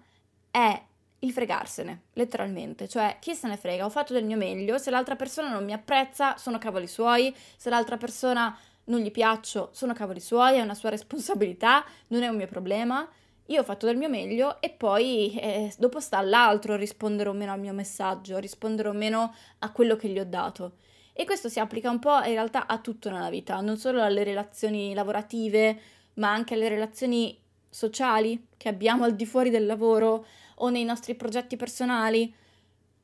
è 0.51 0.83
il 1.19 1.31
fregarsene, 1.31 2.03
letteralmente, 2.13 2.88
cioè 2.88 3.17
chi 3.19 3.33
se 3.33 3.47
ne 3.47 3.57
frega, 3.57 3.85
ho 3.85 3.89
fatto 3.89 4.13
del 4.13 4.23
mio 4.23 4.38
meglio, 4.38 4.77
se 4.77 4.89
l'altra 4.89 5.15
persona 5.15 5.49
non 5.49 5.65
mi 5.65 5.73
apprezza 5.73 6.38
sono 6.38 6.57
cavoli 6.57 6.88
suoi, 6.88 7.35
se 7.57 7.69
l'altra 7.69 7.97
persona 7.97 8.57
non 8.85 8.99
gli 9.01 9.11
piaccio 9.11 9.69
sono 9.73 9.93
cavoli 9.93 10.19
suoi, 10.19 10.57
è 10.57 10.61
una 10.61 10.73
sua 10.73 10.89
responsabilità, 10.89 11.83
non 12.07 12.23
è 12.23 12.27
un 12.27 12.35
mio 12.35 12.47
problema. 12.47 13.07
Io 13.49 13.61
ho 13.61 13.63
fatto 13.63 13.87
del 13.87 13.97
mio 13.97 14.09
meglio 14.09 14.61
e 14.61 14.69
poi 14.69 15.35
eh, 15.39 15.73
dopo 15.77 15.99
sta 15.99 16.19
all'altro 16.19 16.75
rispondere 16.75 17.29
o 17.29 17.33
meno 17.33 17.51
al 17.51 17.59
mio 17.59 17.73
messaggio, 17.73 18.37
rispondere 18.37 18.89
o 18.89 18.93
meno 18.93 19.33
a 19.59 19.71
quello 19.71 19.95
che 19.95 20.07
gli 20.07 20.19
ho 20.19 20.25
dato. 20.25 20.73
E 21.13 21.25
questo 21.25 21.49
si 21.49 21.59
applica 21.59 21.89
un 21.89 21.97
po' 21.97 22.17
in 22.19 22.33
realtà 22.33 22.67
a 22.67 22.77
tutto 22.77 23.09
nella 23.09 23.31
vita, 23.31 23.59
non 23.59 23.77
solo 23.77 24.03
alle 24.03 24.23
relazioni 24.23 24.93
lavorative, 24.93 25.79
ma 26.15 26.31
anche 26.31 26.53
alle 26.53 26.69
relazioni 26.69 27.37
sociali 27.67 28.47
che 28.55 28.69
abbiamo 28.69 29.03
al 29.03 29.15
di 29.15 29.25
fuori 29.25 29.49
del 29.49 29.65
lavoro 29.65 30.25
o 30.55 30.69
nei 30.69 30.83
nostri 30.83 31.15
progetti 31.15 31.57
personali 31.57 32.31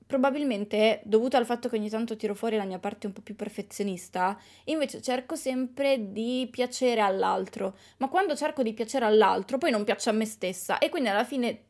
probabilmente 0.08 1.02
dovuto 1.04 1.38
al 1.38 1.46
fatto 1.46 1.68
che 1.68 1.78
ogni 1.78 1.90
tanto 1.90 2.16
tiro 2.16 2.36
fuori 2.36 2.58
la 2.58 2.66
mia 2.66 2.80
parte 2.80 3.08
un 3.08 3.14
po' 3.14 3.22
più 3.22 3.36
perfezionista, 3.36 4.38
invece 4.66 5.02
cerco 5.02 5.36
sempre 5.36 6.12
di 6.12 6.48
piacere 6.52 7.02
all'altro, 7.02 7.76
ma 7.98 8.08
quando 8.08 8.36
cerco 8.36 8.64
di 8.64 8.74
piacere 8.74 9.06
all'altro 9.06 9.58
poi 9.58 9.72
non 9.72 9.84
piaccio 9.84 10.10
a 10.10 10.14
me 10.14 10.26
stessa. 10.26 10.78
E 10.78 10.90
quindi 10.90 11.10
alla 11.10 11.24
fine 11.24 11.64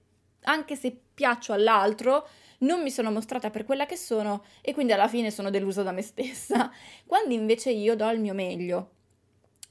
anche 0.45 0.75
se 0.75 0.95
piaccio 1.13 1.53
all'altro 1.53 2.27
non 2.59 2.81
mi 2.81 2.91
sono 2.91 3.11
mostrata 3.11 3.49
per 3.49 3.65
quella 3.65 3.85
che 3.85 3.97
sono 3.97 4.43
e 4.61 4.73
quindi 4.73 4.93
alla 4.93 5.07
fine 5.07 5.31
sono 5.31 5.49
delusa 5.49 5.83
da 5.83 5.91
me 5.91 6.01
stessa, 6.01 6.71
quando 7.05 7.33
invece 7.33 7.71
io 7.71 7.95
do 7.95 8.09
il 8.09 8.19
mio 8.19 8.33
meglio 8.33 8.89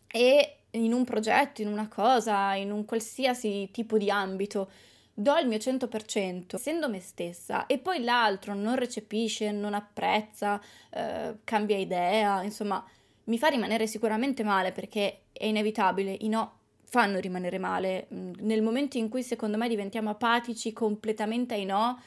e 0.06 0.56
in 0.70 0.92
un 0.92 1.04
progetto, 1.04 1.62
in 1.62 1.68
una 1.68 1.88
cosa, 1.88 2.54
in 2.54 2.70
un 2.70 2.84
qualsiasi 2.84 3.68
tipo 3.72 3.96
di 3.98 4.10
ambito, 4.10 4.70
do 5.14 5.36
il 5.36 5.46
mio 5.46 5.58
100% 5.58 6.56
essendo 6.56 6.88
me 6.88 6.98
stessa 6.98 7.66
e 7.66 7.78
poi 7.78 8.02
l'altro 8.02 8.52
non 8.52 8.74
recepisce, 8.74 9.52
non 9.52 9.72
apprezza, 9.74 10.60
eh, 10.90 11.36
cambia 11.44 11.76
idea, 11.76 12.42
insomma 12.42 12.84
mi 13.24 13.38
fa 13.38 13.46
rimanere 13.46 13.86
sicuramente 13.86 14.42
male 14.42 14.72
perché 14.72 15.20
è 15.32 15.46
inevitabile, 15.46 16.16
i 16.20 16.28
no 16.28 16.58
fanno 16.82 17.18
rimanere 17.20 17.58
male. 17.58 18.08
Mm, 18.12 18.32
nel 18.40 18.62
momento 18.62 18.98
in 18.98 19.08
cui 19.08 19.22
secondo 19.22 19.56
me 19.56 19.68
diventiamo 19.68 20.10
apatici 20.10 20.72
completamente 20.72 21.54
ai 21.54 21.64
no, 21.64 22.00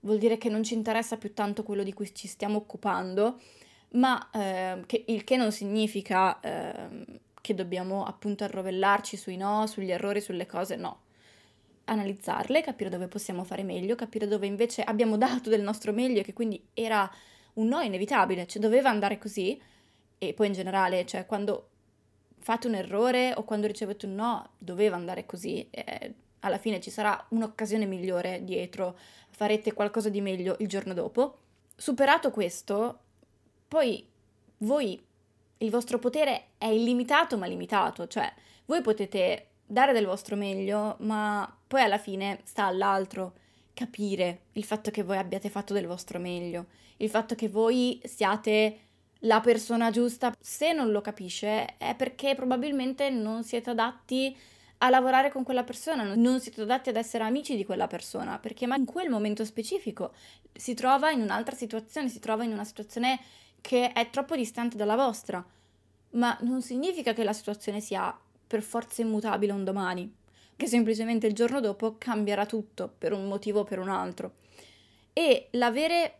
vuol 0.00 0.18
dire 0.18 0.38
che 0.38 0.48
non 0.48 0.62
ci 0.62 0.74
interessa 0.74 1.16
più 1.16 1.34
tanto 1.34 1.64
quello 1.64 1.82
di 1.82 1.92
cui 1.92 2.14
ci 2.14 2.28
stiamo 2.28 2.58
occupando, 2.58 3.40
ma 3.92 4.30
eh, 4.30 4.82
che, 4.86 5.04
il 5.08 5.24
che 5.24 5.36
non 5.36 5.50
significa 5.52 6.38
eh, 6.40 7.20
che 7.40 7.54
dobbiamo 7.54 8.04
appunto 8.04 8.44
arrovellarci 8.44 9.16
sui 9.16 9.36
no, 9.36 9.66
sugli 9.66 9.90
errori, 9.90 10.20
sulle 10.20 10.46
cose, 10.46 10.76
no 10.76 11.06
analizzarle, 11.88 12.62
capire 12.62 12.90
dove 12.90 13.08
possiamo 13.08 13.44
fare 13.44 13.62
meglio, 13.62 13.94
capire 13.94 14.26
dove 14.26 14.46
invece 14.46 14.82
abbiamo 14.82 15.16
dato 15.16 15.50
del 15.50 15.62
nostro 15.62 15.92
meglio 15.92 16.20
e 16.20 16.22
che 16.22 16.32
quindi 16.32 16.62
era 16.74 17.10
un 17.54 17.66
no 17.66 17.80
inevitabile, 17.80 18.46
cioè 18.46 18.62
doveva 18.62 18.90
andare 18.90 19.18
così. 19.18 19.60
E 20.18 20.34
poi 20.34 20.48
in 20.48 20.52
generale, 20.52 21.06
cioè 21.06 21.26
quando 21.26 21.68
fate 22.38 22.66
un 22.66 22.74
errore 22.74 23.32
o 23.36 23.44
quando 23.44 23.66
ricevete 23.66 24.06
un 24.06 24.14
no, 24.14 24.50
doveva 24.58 24.96
andare 24.96 25.26
così, 25.26 25.66
eh, 25.70 26.14
alla 26.40 26.58
fine 26.58 26.80
ci 26.80 26.90
sarà 26.90 27.26
un'occasione 27.30 27.84
migliore 27.86 28.44
dietro, 28.44 28.96
farete 29.30 29.72
qualcosa 29.72 30.08
di 30.08 30.20
meglio 30.20 30.56
il 30.60 30.68
giorno 30.68 30.94
dopo. 30.94 31.38
Superato 31.76 32.30
questo, 32.30 32.98
poi 33.68 34.06
voi, 34.58 35.00
il 35.58 35.70
vostro 35.70 35.98
potere 35.98 36.48
è 36.58 36.66
illimitato 36.66 37.36
ma 37.36 37.46
limitato, 37.46 38.06
cioè 38.06 38.32
voi 38.66 38.82
potete 38.82 39.46
dare 39.68 39.92
del 39.92 40.06
vostro 40.06 40.34
meglio, 40.34 40.96
ma 41.00 41.50
poi 41.66 41.82
alla 41.82 41.98
fine 41.98 42.40
sta 42.44 42.64
all'altro 42.64 43.34
capire 43.74 44.46
il 44.52 44.64
fatto 44.64 44.90
che 44.90 45.02
voi 45.02 45.18
abbiate 45.18 45.50
fatto 45.50 45.74
del 45.74 45.86
vostro 45.86 46.18
meglio, 46.18 46.66
il 46.96 47.10
fatto 47.10 47.34
che 47.34 47.48
voi 47.48 48.00
siate 48.04 48.78
la 49.20 49.40
persona 49.40 49.90
giusta. 49.90 50.34
Se 50.40 50.72
non 50.72 50.90
lo 50.90 51.00
capisce 51.00 51.76
è 51.76 51.94
perché 51.94 52.34
probabilmente 52.34 53.10
non 53.10 53.44
siete 53.44 53.70
adatti 53.70 54.36
a 54.78 54.90
lavorare 54.90 55.30
con 55.30 55.42
quella 55.42 55.64
persona, 55.64 56.14
non 56.14 56.40
siete 56.40 56.62
adatti 56.62 56.88
ad 56.88 56.96
essere 56.96 57.24
amici 57.24 57.56
di 57.56 57.64
quella 57.64 57.86
persona, 57.86 58.38
perché 58.38 58.64
in 58.64 58.84
quel 58.84 59.10
momento 59.10 59.44
specifico 59.44 60.12
si 60.52 60.74
trova 60.74 61.10
in 61.10 61.20
un'altra 61.20 61.54
situazione, 61.54 62.08
si 62.08 62.20
trova 62.20 62.44
in 62.44 62.52
una 62.52 62.64
situazione 62.64 63.20
che 63.60 63.92
è 63.92 64.08
troppo 64.08 64.34
distante 64.34 64.76
dalla 64.76 64.96
vostra. 64.96 65.44
Ma 66.12 66.36
non 66.40 66.62
significa 66.62 67.12
che 67.12 67.22
la 67.22 67.32
situazione 67.34 67.80
sia 67.80 68.16
per 68.48 68.62
forza 68.62 69.02
immutabile 69.02 69.52
un 69.52 69.62
domani, 69.62 70.12
che 70.56 70.66
semplicemente 70.66 71.28
il 71.28 71.34
giorno 71.34 71.60
dopo 71.60 71.94
cambierà 71.98 72.46
tutto 72.46 72.92
per 72.98 73.12
un 73.12 73.28
motivo 73.28 73.60
o 73.60 73.64
per 73.64 73.78
un 73.78 73.88
altro. 73.88 74.32
E 75.12 75.48
l'avere 75.52 76.14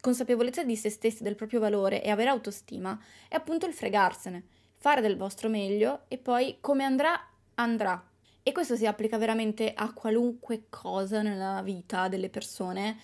consapevolezza 0.00 0.64
di 0.64 0.76
se 0.76 0.90
stessi, 0.90 1.22
del 1.22 1.36
proprio 1.36 1.60
valore 1.60 2.02
e 2.02 2.10
avere 2.10 2.30
autostima 2.30 2.98
è 3.28 3.36
appunto 3.36 3.66
il 3.66 3.74
fregarsene, 3.74 4.42
fare 4.76 5.00
del 5.00 5.16
vostro 5.16 5.48
meglio 5.48 6.02
e 6.08 6.18
poi 6.18 6.56
come 6.60 6.84
andrà, 6.84 7.20
andrà. 7.54 8.02
E 8.42 8.52
questo 8.52 8.76
si 8.76 8.86
applica 8.86 9.18
veramente 9.18 9.74
a 9.74 9.92
qualunque 9.92 10.64
cosa 10.70 11.22
nella 11.22 11.60
vita 11.62 12.08
delle 12.08 12.30
persone 12.30 12.96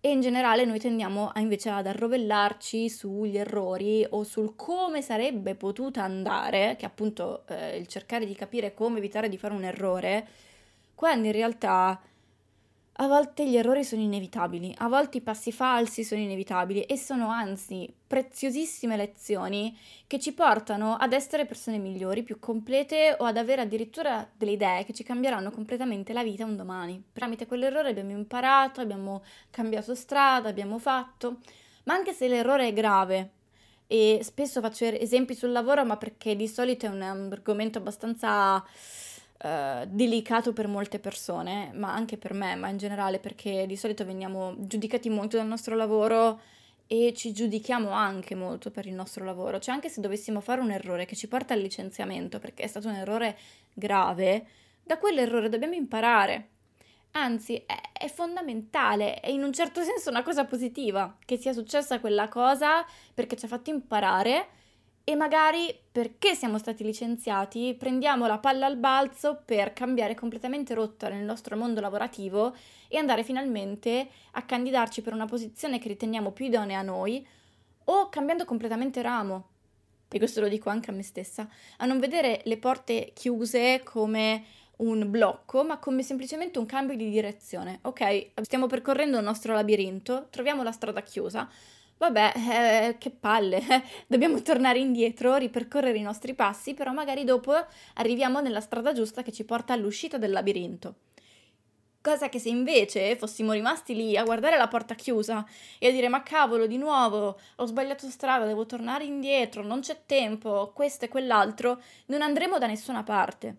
e 0.00 0.10
in 0.10 0.20
generale 0.20 0.64
noi 0.64 0.78
tendiamo 0.78 1.28
a, 1.28 1.40
invece 1.40 1.68
ad 1.68 1.86
arrovellarci 1.86 2.88
sugli 2.88 3.36
errori 3.36 4.06
o 4.08 4.24
sul 4.24 4.56
come 4.56 5.02
sarebbe 5.02 5.54
potuta 5.54 6.02
andare, 6.02 6.76
che 6.78 6.86
appunto 6.86 7.46
eh, 7.48 7.76
il 7.76 7.86
cercare 7.86 8.24
di 8.24 8.34
capire 8.34 8.72
come 8.72 8.98
evitare 8.98 9.28
di 9.28 9.36
fare 9.36 9.52
un 9.52 9.64
errore, 9.64 10.26
quando 10.94 11.26
in 11.26 11.32
realtà 11.32 12.00
a 12.94 13.06
volte 13.06 13.48
gli 13.48 13.56
errori 13.56 13.82
sono 13.82 14.02
inevitabili, 14.02 14.74
a 14.78 14.88
volte 14.88 15.18
i 15.18 15.20
passi 15.22 15.52
falsi 15.52 16.04
sono 16.04 16.20
inevitabili 16.20 16.82
e 16.82 16.98
sono 16.98 17.28
anzi 17.28 17.90
preziosissime 18.06 18.96
lezioni 18.96 19.76
che 20.06 20.18
ci 20.18 20.32
portano 20.32 20.96
ad 20.96 21.12
essere 21.12 21.46
persone 21.46 21.78
migliori, 21.78 22.22
più 22.22 22.38
complete 22.38 23.16
o 23.18 23.24
ad 23.24 23.36
avere 23.36 23.62
addirittura 23.62 24.28
delle 24.36 24.52
idee 24.52 24.84
che 24.84 24.92
ci 24.92 25.02
cambieranno 25.02 25.50
completamente 25.50 26.12
la 26.12 26.22
vita 26.22 26.44
un 26.44 26.56
domani. 26.56 27.02
Tramite 27.12 27.46
quell'errore 27.46 27.90
abbiamo 27.90 28.10
imparato, 28.10 28.80
abbiamo 28.80 29.22
cambiato 29.50 29.94
strada, 29.94 30.48
abbiamo 30.48 30.78
fatto, 30.78 31.38
ma 31.84 31.94
anche 31.94 32.12
se 32.12 32.28
l'errore 32.28 32.68
è 32.68 32.72
grave, 32.72 33.30
e 33.92 34.20
spesso 34.22 34.60
faccio 34.60 34.84
esempi 34.84 35.34
sul 35.34 35.50
lavoro, 35.50 35.84
ma 35.84 35.96
perché 35.96 36.36
di 36.36 36.46
solito 36.46 36.86
è 36.86 36.88
un, 36.88 37.02
argomento 37.02 37.78
abbastanza 37.78 38.64
uh, 39.42 39.86
delicato 39.86 40.52
per 40.52 40.68
molte 40.68 40.98
persone, 40.98 41.70
ma 41.74 41.92
anche 41.92 42.16
per 42.16 42.34
me, 42.34 42.54
ma 42.54 42.68
in 42.68 42.76
generale 42.76 43.18
perché 43.18 43.66
di 43.66 43.76
solito 43.76 44.04
veniamo 44.04 44.54
giudicati 44.58 45.08
molto 45.08 45.36
dal 45.36 45.46
nostro 45.46 45.74
lavoro 45.74 46.40
e 46.86 47.12
ci 47.14 47.32
giudichiamo 47.32 47.90
anche 47.90 48.34
molto 48.34 48.70
per 48.70 48.86
il 48.86 48.94
nostro 48.94 49.24
lavoro. 49.24 49.58
Cioè 49.58 49.74
anche 49.74 49.88
se 49.88 50.00
dovessimo 50.00 50.40
fare 50.40 50.60
un 50.60 50.70
errore 50.70 51.04
che 51.04 51.14
ci 51.16 51.28
porta 51.28 51.54
al 51.54 51.60
licenziamento, 51.60 52.38
perché 52.38 52.64
è 52.64 52.66
stato 52.66 52.88
un 52.88 52.94
errore 52.94 53.38
grave, 53.72 54.46
da 54.82 54.98
quell'errore 54.98 55.48
dobbiamo 55.48 55.74
imparare. 55.74 56.48
Anzi, 57.12 57.62
è, 57.66 57.80
è, 57.92 58.08
fondamentale, 58.08 59.20
è 59.20 59.30
in 59.30 59.42
un 59.42 59.52
certo 59.52 59.82
senso 59.82 60.10
una 60.10 60.22
cosa 60.22 60.44
positiva 60.44 61.16
che 61.24 61.36
sia 61.36 61.52
successa 61.52 61.98
quella 61.98 62.28
cosa 62.28 62.84
perché 63.14 63.36
ci 63.36 63.46
ha 63.46 63.48
fatto 63.48 63.70
imparare 63.70 64.48
e 65.04 65.14
magari 65.16 65.74
perché 65.90 66.34
siamo 66.34 66.58
stati 66.58 66.84
licenziati 66.84 67.74
prendiamo 67.78 68.26
la 68.26 68.38
palla 68.38 68.66
al 68.66 68.76
balzo 68.76 69.42
per 69.44 69.72
cambiare 69.72 70.14
completamente 70.14 70.74
rotta 70.74 71.08
nel 71.08 71.24
nostro 71.24 71.56
mondo 71.56 71.80
lavorativo 71.80 72.54
e 72.88 72.98
andare 72.98 73.24
finalmente 73.24 74.08
a 74.32 74.42
candidarci 74.42 75.02
per 75.02 75.12
una 75.12 75.26
posizione 75.26 75.78
che 75.78 75.88
riteniamo 75.88 76.30
più 76.30 76.46
idonea 76.46 76.78
a 76.78 76.82
noi 76.82 77.26
o 77.84 78.08
cambiando 78.08 78.44
completamente 78.44 79.02
ramo. 79.02 79.48
E 80.08 80.18
questo 80.18 80.40
lo 80.40 80.48
dico 80.48 80.70
anche 80.70 80.90
a 80.90 80.94
me 80.94 81.02
stessa, 81.02 81.48
a 81.78 81.86
non 81.86 82.00
vedere 82.00 82.42
le 82.44 82.56
porte 82.56 83.12
chiuse 83.14 83.82
come 83.84 84.44
un 84.78 85.10
blocco, 85.10 85.64
ma 85.64 85.78
come 85.78 86.02
semplicemente 86.02 86.58
un 86.58 86.66
cambio 86.66 86.96
di 86.96 87.10
direzione. 87.10 87.78
Ok, 87.82 88.30
stiamo 88.42 88.66
percorrendo 88.66 89.18
il 89.18 89.24
nostro 89.24 89.52
labirinto, 89.52 90.26
troviamo 90.30 90.62
la 90.62 90.72
strada 90.72 91.02
chiusa. 91.02 91.48
Vabbè, 92.00 92.32
eh, 92.34 92.96
che 92.96 93.10
palle, 93.10 93.60
dobbiamo 94.08 94.40
tornare 94.40 94.78
indietro, 94.78 95.36
ripercorrere 95.36 95.98
i 95.98 96.02
nostri 96.02 96.32
passi, 96.32 96.72
però 96.72 96.92
magari 96.92 97.24
dopo 97.24 97.52
arriviamo 97.96 98.40
nella 98.40 98.62
strada 98.62 98.94
giusta 98.94 99.22
che 99.22 99.32
ci 99.32 99.44
porta 99.44 99.74
all'uscita 99.74 100.16
del 100.16 100.30
labirinto. 100.30 100.94
Cosa 102.00 102.30
che 102.30 102.38
se 102.38 102.48
invece 102.48 103.16
fossimo 103.16 103.52
rimasti 103.52 103.94
lì 103.94 104.16
a 104.16 104.24
guardare 104.24 104.56
la 104.56 104.68
porta 104.68 104.94
chiusa 104.94 105.44
e 105.78 105.88
a 105.88 105.90
dire 105.90 106.08
ma 106.08 106.22
cavolo 106.22 106.66
di 106.66 106.78
nuovo 106.78 107.38
ho 107.56 107.66
sbagliato 107.66 108.08
strada, 108.08 108.46
devo 108.46 108.64
tornare 108.64 109.04
indietro, 109.04 109.62
non 109.62 109.80
c'è 109.80 110.04
tempo, 110.06 110.72
questo 110.74 111.04
e 111.04 111.08
quell'altro, 111.08 111.82
non 112.06 112.22
andremo 112.22 112.56
da 112.56 112.66
nessuna 112.66 113.02
parte 113.02 113.56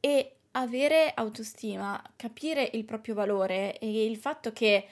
e 0.00 0.36
avere 0.52 1.12
autostima, 1.14 2.02
capire 2.16 2.70
il 2.72 2.86
proprio 2.86 3.12
valore 3.12 3.78
e 3.78 4.06
il 4.06 4.16
fatto 4.16 4.50
che 4.54 4.86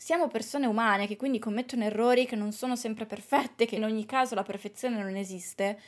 siamo 0.00 0.28
persone 0.28 0.64
umane 0.64 1.06
che 1.06 1.18
quindi 1.18 1.38
commettono 1.38 1.84
errori 1.84 2.24
che 2.24 2.34
non 2.34 2.52
sono 2.52 2.74
sempre 2.74 3.04
perfette, 3.04 3.66
che 3.66 3.76
in 3.76 3.84
ogni 3.84 4.06
caso 4.06 4.34
la 4.34 4.42
perfezione 4.42 4.96
non 4.96 5.14
esiste, 5.14 5.78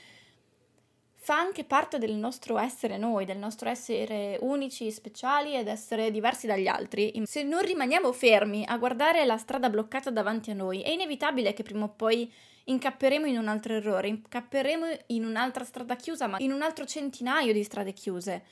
fa 1.15 1.39
anche 1.39 1.65
parte 1.65 1.97
del 1.97 2.13
nostro 2.13 2.59
essere 2.59 2.99
noi, 2.99 3.25
del 3.25 3.39
nostro 3.39 3.71
essere 3.71 4.37
unici, 4.43 4.91
speciali 4.91 5.57
ed 5.57 5.67
essere 5.67 6.11
diversi 6.11 6.47
dagli 6.47 6.67
altri. 6.67 7.23
Se 7.25 7.43
non 7.43 7.63
rimaniamo 7.63 8.13
fermi 8.13 8.67
a 8.67 8.77
guardare 8.77 9.25
la 9.25 9.39
strada 9.39 9.71
bloccata 9.71 10.11
davanti 10.11 10.51
a 10.51 10.55
noi, 10.55 10.83
è 10.83 10.91
inevitabile 10.91 11.55
che 11.55 11.63
prima 11.63 11.85
o 11.85 11.89
poi 11.89 12.31
incapperemo 12.65 13.25
in 13.25 13.39
un 13.39 13.49
altro 13.49 13.73
errore, 13.73 14.09
incapperemo 14.09 14.87
in 15.07 15.25
un'altra 15.25 15.65
strada 15.65 15.97
chiusa, 15.97 16.27
ma 16.27 16.37
in 16.41 16.53
un 16.53 16.61
altro 16.61 16.85
centinaio 16.85 17.55
di 17.55 17.65
strade 17.65 17.95
chiuse. 17.95 18.45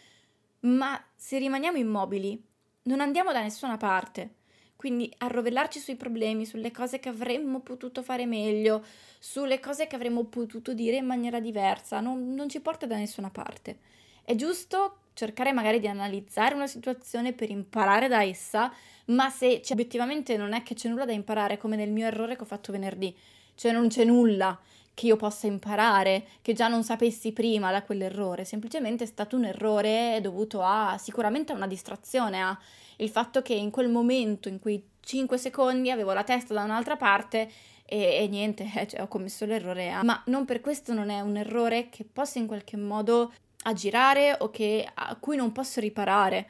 Ma 0.61 0.99
se 1.15 1.37
rimaniamo 1.37 1.77
immobili, 1.77 2.43
non 2.85 3.01
andiamo 3.01 3.31
da 3.31 3.43
nessuna 3.43 3.77
parte. 3.77 4.37
Quindi 4.81 5.13
arrovellarci 5.19 5.79
sui 5.79 5.95
problemi, 5.95 6.47
sulle 6.47 6.71
cose 6.71 7.01
che 7.01 7.11
avremmo 7.11 7.61
potuto 7.61 8.03
fare 8.03 8.25
meglio, 8.25 8.83
sulle 9.19 9.61
cose 9.61 9.87
che 9.87 9.95
avremmo 9.95 10.25
potuto 10.25 10.73
dire 10.73 10.97
in 10.97 11.05
maniera 11.05 11.39
diversa, 11.39 12.01
non, 12.01 12.33
non 12.33 12.49
ci 12.49 12.61
porta 12.61 12.87
da 12.87 12.97
nessuna 12.97 13.29
parte. 13.29 13.77
È 14.25 14.35
giusto 14.35 15.01
cercare 15.13 15.53
magari 15.53 15.81
di 15.81 15.87
analizzare 15.87 16.55
una 16.55 16.67
situazione 16.67 17.35
per 17.35 17.51
imparare 17.51 18.09
da 18.09 18.23
essa, 18.23 18.73
ma 19.09 19.29
se 19.29 19.61
obiettivamente 19.71 20.39
non 20.39 20.55
è 20.55 20.63
che 20.63 20.73
c'è 20.73 20.89
nulla 20.89 21.05
da 21.05 21.13
imparare, 21.13 21.59
come 21.59 21.77
nel 21.77 21.91
mio 21.91 22.07
errore 22.07 22.35
che 22.35 22.43
ho 22.45 22.47
fatto 22.47 22.73
venerdì, 22.73 23.15
cioè 23.57 23.73
non 23.73 23.89
c'è 23.89 24.05
nulla 24.05 24.59
che 24.95 25.07
io 25.07 25.17
possa 25.17 25.47
imparare, 25.47 26.27
che 26.41 26.55
già 26.55 26.69
non 26.69 26.85
sapessi 26.85 27.33
prima 27.33 27.71
da 27.71 27.83
quell'errore, 27.83 28.47
semplicemente 28.47 29.05
è 29.05 29.07
stato 29.07 29.37
un 29.37 29.45
errore 29.45 30.21
dovuto 30.23 30.63
a 30.63 30.97
sicuramente 30.97 31.53
a 31.53 31.57
una 31.57 31.67
distrazione, 31.67 32.41
a 32.41 32.59
il 33.01 33.09
fatto 33.09 33.43
che 33.43 33.55
in 33.55 33.71
quel 33.71 33.89
momento, 33.89 34.49
in 34.49 34.59
quei 34.59 34.83
5 35.01 35.37
secondi, 35.39 35.91
avevo 35.91 36.13
la 36.13 36.25
testa 36.25 36.55
da 36.55 36.63
un'altra 36.63 36.97
parte 36.97 37.51
e, 37.85 38.17
e 38.23 38.29
niente, 38.29 38.67
cioè, 38.89 39.03
ho 39.03 39.09
commesso 39.09 39.45
l'errore, 39.45 39.91
a... 39.91 40.03
ma 40.05 40.23
non 40.27 40.45
per 40.45 40.61
questo 40.61 40.95
non 40.95 41.11
è 41.11 41.21
un 41.21 41.37
errore 41.37 41.89
che 41.89 42.05
possa 42.05 42.39
in 42.39 42.47
qualche 42.47 42.77
modo 42.77 43.33
aggirare 43.65 44.37
o 44.39 44.51
che, 44.51 44.89
a 44.93 45.17
cui 45.17 45.37
non 45.37 45.53
posso 45.53 45.81
riparare, 45.81 46.49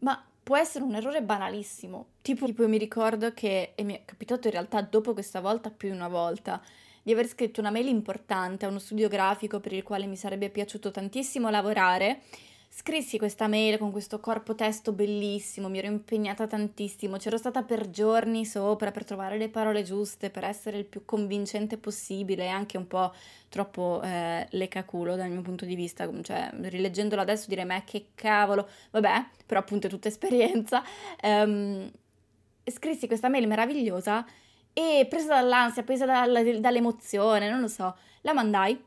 ma 0.00 0.22
può 0.42 0.56
essere 0.56 0.84
un 0.84 0.94
errore 0.94 1.22
banalissimo. 1.22 2.06
Tipo, 2.22 2.46
tipo 2.46 2.66
mi 2.66 2.78
ricordo 2.78 3.32
che, 3.32 3.72
e 3.74 3.82
mi 3.84 3.94
è 3.94 4.02
capitato 4.04 4.48
in 4.48 4.54
realtà 4.54 4.82
dopo 4.82 5.12
questa 5.12 5.40
volta 5.40 5.70
più 5.70 5.90
di 5.90 5.94
una 5.94 6.08
volta, 6.08 6.60
di 7.02 7.12
aver 7.12 7.26
scritto 7.26 7.60
una 7.60 7.70
mail 7.70 7.88
importante 7.88 8.66
a 8.66 8.68
uno 8.68 8.78
studio 8.78 9.08
grafico 9.08 9.60
per 9.60 9.72
il 9.72 9.82
quale 9.82 10.06
mi 10.06 10.16
sarebbe 10.16 10.50
piaciuto 10.50 10.90
tantissimo 10.90 11.48
lavorare 11.48 12.20
Scrissi 12.72 13.18
questa 13.18 13.48
mail 13.48 13.78
con 13.78 13.90
questo 13.90 14.20
corpo 14.20 14.54
testo 14.54 14.92
bellissimo, 14.92 15.68
mi 15.68 15.78
ero 15.78 15.88
impegnata 15.88 16.46
tantissimo, 16.46 17.16
c'ero 17.16 17.36
stata 17.36 17.64
per 17.64 17.90
giorni 17.90 18.46
sopra 18.46 18.92
per 18.92 19.04
trovare 19.04 19.36
le 19.38 19.48
parole 19.48 19.82
giuste, 19.82 20.30
per 20.30 20.44
essere 20.44 20.78
il 20.78 20.84
più 20.84 21.04
convincente 21.04 21.78
possibile 21.78 22.48
anche 22.48 22.76
un 22.76 22.86
po' 22.86 23.12
troppo 23.48 24.00
eh, 24.04 24.46
lecaculo 24.50 25.16
dal 25.16 25.30
mio 25.30 25.42
punto 25.42 25.64
di 25.64 25.74
vista, 25.74 26.08
cioè 26.22 26.48
rileggendolo 26.60 27.20
adesso 27.20 27.46
direi 27.48 27.64
ma 27.64 27.82
che 27.82 28.10
cavolo, 28.14 28.68
vabbè, 28.92 29.26
però 29.44 29.58
appunto 29.58 29.88
è 29.88 29.90
tutta 29.90 30.06
esperienza. 30.06 30.82
Um, 31.22 31.90
scrissi 32.64 33.08
questa 33.08 33.28
mail 33.28 33.48
meravigliosa 33.48 34.24
e 34.72 35.06
presa 35.10 35.34
dall'ansia, 35.34 35.82
presa 35.82 36.06
dall'emozione, 36.06 37.50
non 37.50 37.60
lo 37.60 37.68
so, 37.68 37.96
la 38.20 38.32
mandai 38.32 38.80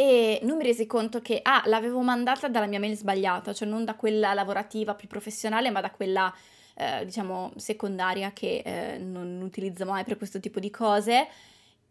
e 0.00 0.38
non 0.44 0.58
mi 0.58 0.62
resi 0.62 0.86
conto 0.86 1.20
che, 1.20 1.40
ah, 1.42 1.60
l'avevo 1.64 2.00
mandata 2.02 2.46
dalla 2.46 2.68
mia 2.68 2.78
mail 2.78 2.96
sbagliata, 2.96 3.52
cioè 3.52 3.66
non 3.66 3.84
da 3.84 3.96
quella 3.96 4.32
lavorativa 4.32 4.94
più 4.94 5.08
professionale, 5.08 5.70
ma 5.70 5.80
da 5.80 5.90
quella, 5.90 6.32
eh, 6.74 7.04
diciamo, 7.04 7.50
secondaria 7.56 8.30
che 8.32 8.62
eh, 8.64 8.98
non 8.98 9.40
utilizzo 9.42 9.84
mai 9.84 10.04
per 10.04 10.16
questo 10.16 10.38
tipo 10.38 10.60
di 10.60 10.70
cose. 10.70 11.26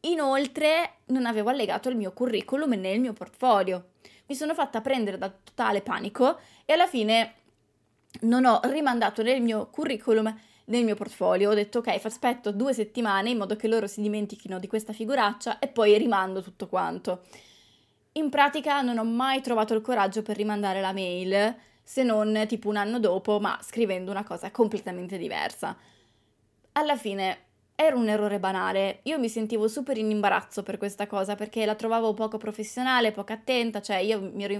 Inoltre 0.01 0.99
non 1.07 1.25
avevo 1.25 1.49
allegato 1.49 1.89
il 1.89 1.97
mio 1.97 2.13
curriculum 2.13 2.75
nel 2.75 3.01
mio 3.01 3.11
portfolio. 3.11 3.87
Mi 4.27 4.35
sono 4.35 4.53
fatta 4.53 4.79
prendere 4.79 5.17
da 5.17 5.29
totale 5.29 5.81
panico 5.81 6.39
e 6.63 6.71
alla 6.71 6.87
fine 6.87 7.33
non 8.21 8.45
ho 8.45 8.61
rimandato 8.63 9.21
nel 9.21 9.41
mio 9.41 9.67
curriculum 9.69 10.33
nel 10.63 10.85
mio 10.85 10.95
portfolio. 10.95 11.49
Ho 11.49 11.53
detto 11.53 11.79
ok, 11.79 11.99
aspetto 12.05 12.53
due 12.53 12.73
settimane 12.73 13.31
in 13.31 13.37
modo 13.37 13.57
che 13.57 13.67
loro 13.67 13.85
si 13.85 13.99
dimentichino 13.99 14.59
di 14.59 14.67
questa 14.67 14.93
figuraccia 14.93 15.59
e 15.59 15.67
poi 15.67 15.97
rimando 15.97 16.41
tutto 16.41 16.67
quanto. 16.67 17.23
In 18.17 18.31
pratica 18.31 18.81
non 18.81 18.97
ho 18.97 19.03
mai 19.03 19.41
trovato 19.41 19.75
il 19.75 19.81
coraggio 19.81 20.23
per 20.23 20.37
rimandare 20.37 20.81
la 20.81 20.91
mail, 20.91 21.55
se 21.83 22.01
non 22.01 22.45
tipo 22.47 22.67
un 22.67 22.75
anno 22.75 22.99
dopo, 22.99 23.39
ma 23.39 23.59
scrivendo 23.61 24.09
una 24.09 24.23
cosa 24.23 24.49
completamente 24.49 25.19
diversa. 25.19 25.77
Alla 26.71 26.97
fine 26.97 27.41
era 27.75 27.95
un 27.95 28.09
errore 28.09 28.39
banale, 28.39 29.01
io 29.03 29.19
mi 29.19 29.29
sentivo 29.29 29.67
super 29.67 29.97
in 29.99 30.09
imbarazzo 30.09 30.63
per 30.63 30.79
questa 30.79 31.05
cosa 31.05 31.35
perché 31.35 31.63
la 31.63 31.75
trovavo 31.75 32.15
poco 32.15 32.37
professionale, 32.37 33.11
poco 33.11 33.33
attenta, 33.33 33.83
cioè 33.83 33.97
io 33.97 34.19
mi 34.19 34.43
ero 34.43 34.59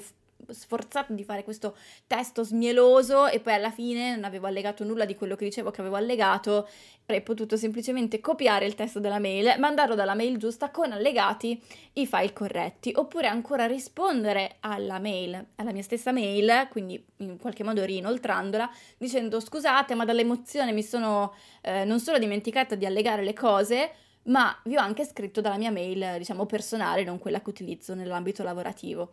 sforzato 0.49 1.13
di 1.13 1.23
fare 1.23 1.43
questo 1.43 1.75
testo 2.05 2.43
smieloso 2.43 3.27
e 3.27 3.39
poi 3.39 3.53
alla 3.53 3.71
fine 3.71 4.15
non 4.15 4.23
avevo 4.23 4.47
allegato 4.47 4.83
nulla 4.83 5.05
di 5.05 5.15
quello 5.15 5.35
che 5.35 5.45
dicevo 5.45 5.71
che 5.71 5.81
avevo 5.81 5.95
allegato, 5.95 6.67
avrei 7.03 7.21
potuto 7.21 7.57
semplicemente 7.57 8.19
copiare 8.19 8.65
il 8.65 8.75
testo 8.75 8.99
della 8.99 9.19
mail, 9.19 9.55
mandarlo 9.59 9.95
dalla 9.95 10.13
mail 10.13 10.37
giusta 10.37 10.69
con 10.69 10.91
allegati 10.91 11.61
i 11.93 12.05
file 12.05 12.33
corretti, 12.33 12.91
oppure 12.95 13.27
ancora 13.27 13.65
rispondere 13.65 14.57
alla 14.61 14.99
mail, 14.99 15.45
alla 15.55 15.71
mia 15.71 15.83
stessa 15.83 16.11
mail, 16.11 16.67
quindi 16.69 17.03
in 17.17 17.37
qualche 17.37 17.63
modo 17.63 17.83
rinoltrandola, 17.83 18.69
dicendo 18.97 19.39
scusate 19.39 19.95
ma 19.95 20.05
dall'emozione 20.05 20.71
mi 20.71 20.83
sono 20.83 21.33
eh, 21.61 21.83
non 21.85 21.99
solo 21.99 22.19
dimenticata 22.19 22.75
di 22.75 22.85
allegare 22.85 23.23
le 23.23 23.33
cose, 23.33 23.91
ma 24.23 24.57
vi 24.65 24.75
ho 24.75 24.81
anche 24.81 25.05
scritto 25.05 25.39
dalla 25.39 25.57
mia 25.57 25.71
mail, 25.71 26.17
diciamo 26.17 26.45
personale, 26.45 27.03
non 27.03 27.17
quella 27.17 27.41
che 27.41 27.49
utilizzo 27.49 27.93
nell'ambito 27.93 28.43
lavorativo 28.43 29.11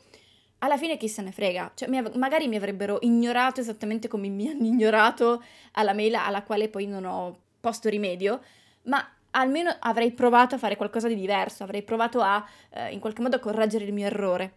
alla 0.65 0.79
fine 0.79 0.97
chi 0.97 1.09
se 1.09 1.21
ne 1.21 1.31
frega, 1.31 1.73
cioè, 1.75 1.89
mi, 1.89 2.03
magari 2.15 2.49
mi 2.49 2.57
avrebbero 2.57 2.99
ignorato 3.03 3.61
esattamente 3.61 4.09
come 4.09 4.29
mi 4.29 4.49
hanno 4.49 4.65
ignorato 4.65 5.43
alla 5.73 5.93
mail 5.93 6.15
alla 6.15 6.43
quale 6.43 6.69
poi 6.69 6.87
non 6.87 7.05
ho 7.05 7.39
posto 7.61 7.91
rimedio, 7.91 8.41
ma 8.85 9.07
almeno 9.33 9.75
avrei 9.81 10.11
provato 10.13 10.55
a 10.55 10.59
fare 10.59 10.77
qualcosa 10.77 11.07
di 11.07 11.17
diverso, 11.17 11.65
avrei 11.65 11.83
provato 11.83 12.21
a 12.23 12.45
eh, 12.71 12.93
in 12.93 13.01
qualche 13.01 13.21
modo 13.21 13.39
correggere 13.41 13.85
il 13.85 13.93
mio 13.93 14.07
errore. 14.07 14.53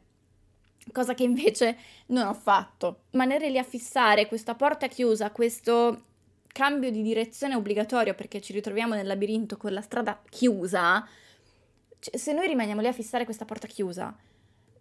Cosa 0.93 1.13
che 1.13 1.23
invece 1.23 1.77
non 2.07 2.27
ho 2.27 2.33
fatto. 2.33 3.01
Rimanere 3.11 3.49
lì 3.49 3.57
a 3.57 3.63
fissare 3.63 4.27
questa 4.27 4.55
porta 4.55 4.87
chiusa, 4.87 5.31
questo 5.31 6.03
cambio 6.47 6.89
di 6.89 7.01
direzione 7.01 7.55
obbligatorio 7.55 8.13
perché 8.15 8.39
ci 8.39 8.53
ritroviamo 8.53 8.95
nel 8.95 9.05
labirinto 9.05 9.57
con 9.57 9.73
la 9.73 9.81
strada 9.81 10.21
chiusa, 10.29 11.05
Cioè, 11.99 12.17
se 12.17 12.31
noi 12.31 12.47
rimaniamo 12.47 12.79
lì 12.79 12.87
a 12.87 12.93
fissare 12.93 13.25
questa 13.25 13.45
porta 13.45 13.67
chiusa, 13.67 14.15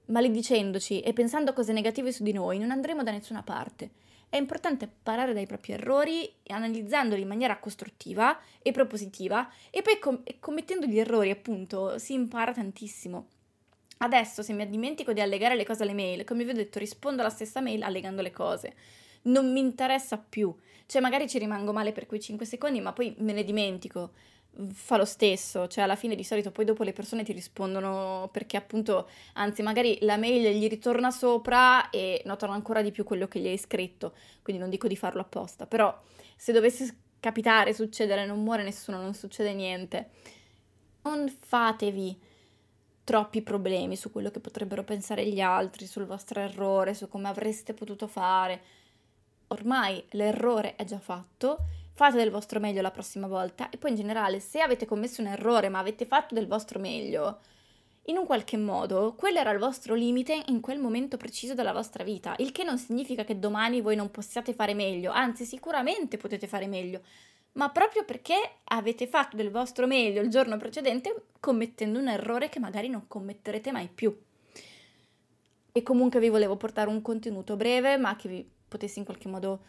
maledicendoci 0.06 1.00
e 1.00 1.12
pensando 1.12 1.52
cose 1.52 1.72
negative 1.72 2.12
su 2.12 2.22
di 2.22 2.32
noi, 2.32 2.58
non 2.58 2.70
andremo 2.70 3.02
da 3.02 3.10
nessuna 3.10 3.42
parte. 3.42 3.90
È 4.28 4.36
importante 4.36 4.84
imparare 4.84 5.32
dai 5.32 5.46
propri 5.46 5.72
errori, 5.72 6.30
analizzandoli 6.48 7.22
in 7.22 7.28
maniera 7.28 7.58
costruttiva 7.58 8.38
e 8.60 8.72
propositiva 8.72 9.48
e 9.70 9.82
poi 9.82 9.98
com- 9.98 10.22
commettendo 10.40 10.86
gli 10.86 10.98
errori, 10.98 11.30
appunto, 11.30 11.98
si 11.98 12.12
impara 12.12 12.52
tantissimo. 12.52 13.28
Adesso, 13.98 14.42
se 14.42 14.52
mi 14.52 14.68
dimentico 14.68 15.12
di 15.12 15.20
allegare 15.20 15.54
le 15.54 15.64
cose 15.64 15.84
alle 15.84 15.94
mail, 15.94 16.24
come 16.24 16.44
vi 16.44 16.50
ho 16.50 16.54
detto, 16.54 16.78
rispondo 16.78 17.22
alla 17.22 17.30
stessa 17.30 17.60
mail 17.60 17.82
allegando 17.82 18.20
le 18.20 18.30
cose. 18.30 18.74
Non 19.22 19.50
mi 19.50 19.60
interessa 19.60 20.18
più. 20.18 20.54
Cioè, 20.84 21.00
magari 21.00 21.28
ci 21.28 21.38
rimango 21.38 21.72
male 21.72 21.92
per 21.92 22.06
quei 22.06 22.20
5 22.20 22.44
secondi, 22.44 22.80
ma 22.80 22.92
poi 22.92 23.14
me 23.18 23.32
ne 23.32 23.42
dimentico 23.42 24.12
fa 24.72 24.96
lo 24.96 25.04
stesso, 25.04 25.66
cioè 25.68 25.84
alla 25.84 25.96
fine 25.96 26.14
di 26.14 26.24
solito 26.24 26.50
poi 26.50 26.64
dopo 26.64 26.82
le 26.82 26.92
persone 26.92 27.24
ti 27.24 27.32
rispondono 27.32 28.28
perché 28.32 28.56
appunto, 28.56 29.08
anzi 29.34 29.62
magari 29.62 29.98
la 30.00 30.16
mail 30.16 30.56
gli 30.56 30.68
ritorna 30.68 31.10
sopra 31.10 31.90
e 31.90 32.22
notano 32.24 32.52
ancora 32.52 32.82
di 32.82 32.90
più 32.90 33.04
quello 33.04 33.28
che 33.28 33.40
gli 33.40 33.46
hai 33.46 33.58
scritto, 33.58 34.14
quindi 34.42 34.60
non 34.60 34.70
dico 34.70 34.88
di 34.88 34.96
farlo 34.96 35.20
apposta, 35.20 35.66
però 35.66 35.96
se 36.36 36.52
dovesse 36.52 36.96
capitare, 37.20 37.74
succedere, 37.74 38.24
non 38.24 38.42
muore 38.42 38.62
nessuno, 38.62 39.00
non 39.00 39.14
succede 39.14 39.52
niente, 39.52 40.10
non 41.02 41.28
fatevi 41.28 42.18
troppi 43.04 43.42
problemi 43.42 43.94
su 43.94 44.10
quello 44.10 44.30
che 44.30 44.40
potrebbero 44.40 44.82
pensare 44.82 45.26
gli 45.26 45.40
altri, 45.40 45.86
sul 45.86 46.06
vostro 46.06 46.40
errore, 46.40 46.94
su 46.94 47.08
come 47.08 47.28
avreste 47.28 47.72
potuto 47.72 48.06
fare. 48.08 48.60
Ormai 49.48 50.04
l'errore 50.10 50.74
è 50.74 50.84
già 50.84 50.98
fatto 50.98 51.58
fate 51.96 52.18
del 52.18 52.30
vostro 52.30 52.60
meglio 52.60 52.82
la 52.82 52.90
prossima 52.90 53.26
volta. 53.26 53.70
E 53.70 53.78
poi 53.78 53.90
in 53.90 53.96
generale 53.96 54.38
se 54.38 54.60
avete 54.60 54.84
commesso 54.84 55.22
un 55.22 55.28
errore 55.28 55.70
ma 55.70 55.78
avete 55.78 56.04
fatto 56.04 56.34
del 56.34 56.46
vostro 56.46 56.78
meglio, 56.78 57.40
in 58.08 58.18
un 58.18 58.26
qualche 58.26 58.58
modo 58.58 59.14
quello 59.16 59.38
era 59.38 59.50
il 59.50 59.58
vostro 59.58 59.94
limite 59.94 60.44
in 60.48 60.60
quel 60.60 60.78
momento 60.78 61.16
preciso 61.16 61.54
della 61.54 61.72
vostra 61.72 62.04
vita, 62.04 62.34
il 62.38 62.52
che 62.52 62.64
non 62.64 62.76
significa 62.76 63.24
che 63.24 63.38
domani 63.38 63.80
voi 63.80 63.96
non 63.96 64.10
possiate 64.10 64.52
fare 64.52 64.74
meglio, 64.74 65.10
anzi 65.10 65.46
sicuramente 65.46 66.18
potete 66.18 66.46
fare 66.46 66.66
meglio, 66.66 67.00
ma 67.52 67.70
proprio 67.70 68.04
perché 68.04 68.58
avete 68.64 69.06
fatto 69.06 69.34
del 69.34 69.50
vostro 69.50 69.86
meglio 69.86 70.20
il 70.20 70.28
giorno 70.28 70.58
precedente 70.58 71.28
commettendo 71.40 71.98
un 71.98 72.08
errore 72.08 72.50
che 72.50 72.60
magari 72.60 72.88
non 72.90 73.08
commetterete 73.08 73.72
mai 73.72 73.88
più. 73.88 74.14
E 75.72 75.82
comunque 75.82 76.20
vi 76.20 76.28
volevo 76.28 76.56
portare 76.56 76.90
un 76.90 77.00
contenuto 77.00 77.56
breve 77.56 77.96
ma 77.96 78.14
che 78.16 78.28
vi 78.28 78.48
potesse 78.68 78.98
in 78.98 79.06
qualche 79.06 79.28
modo 79.28 79.60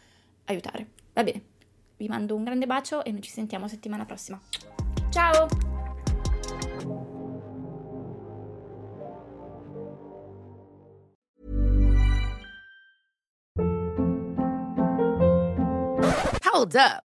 aiutare. 0.44 0.88
Va 1.12 1.24
bene, 1.24 1.42
vi 1.98 2.08
mando 2.08 2.34
un 2.34 2.44
grande 2.44 2.66
bacio 2.66 3.04
e 3.04 3.10
noi 3.10 3.20
ci 3.20 3.30
sentiamo 3.30 3.68
settimana 3.68 4.06
prossima. 4.06 4.40
Ciao! 5.10 5.46
Hold 16.50 16.74
up. 16.74 17.07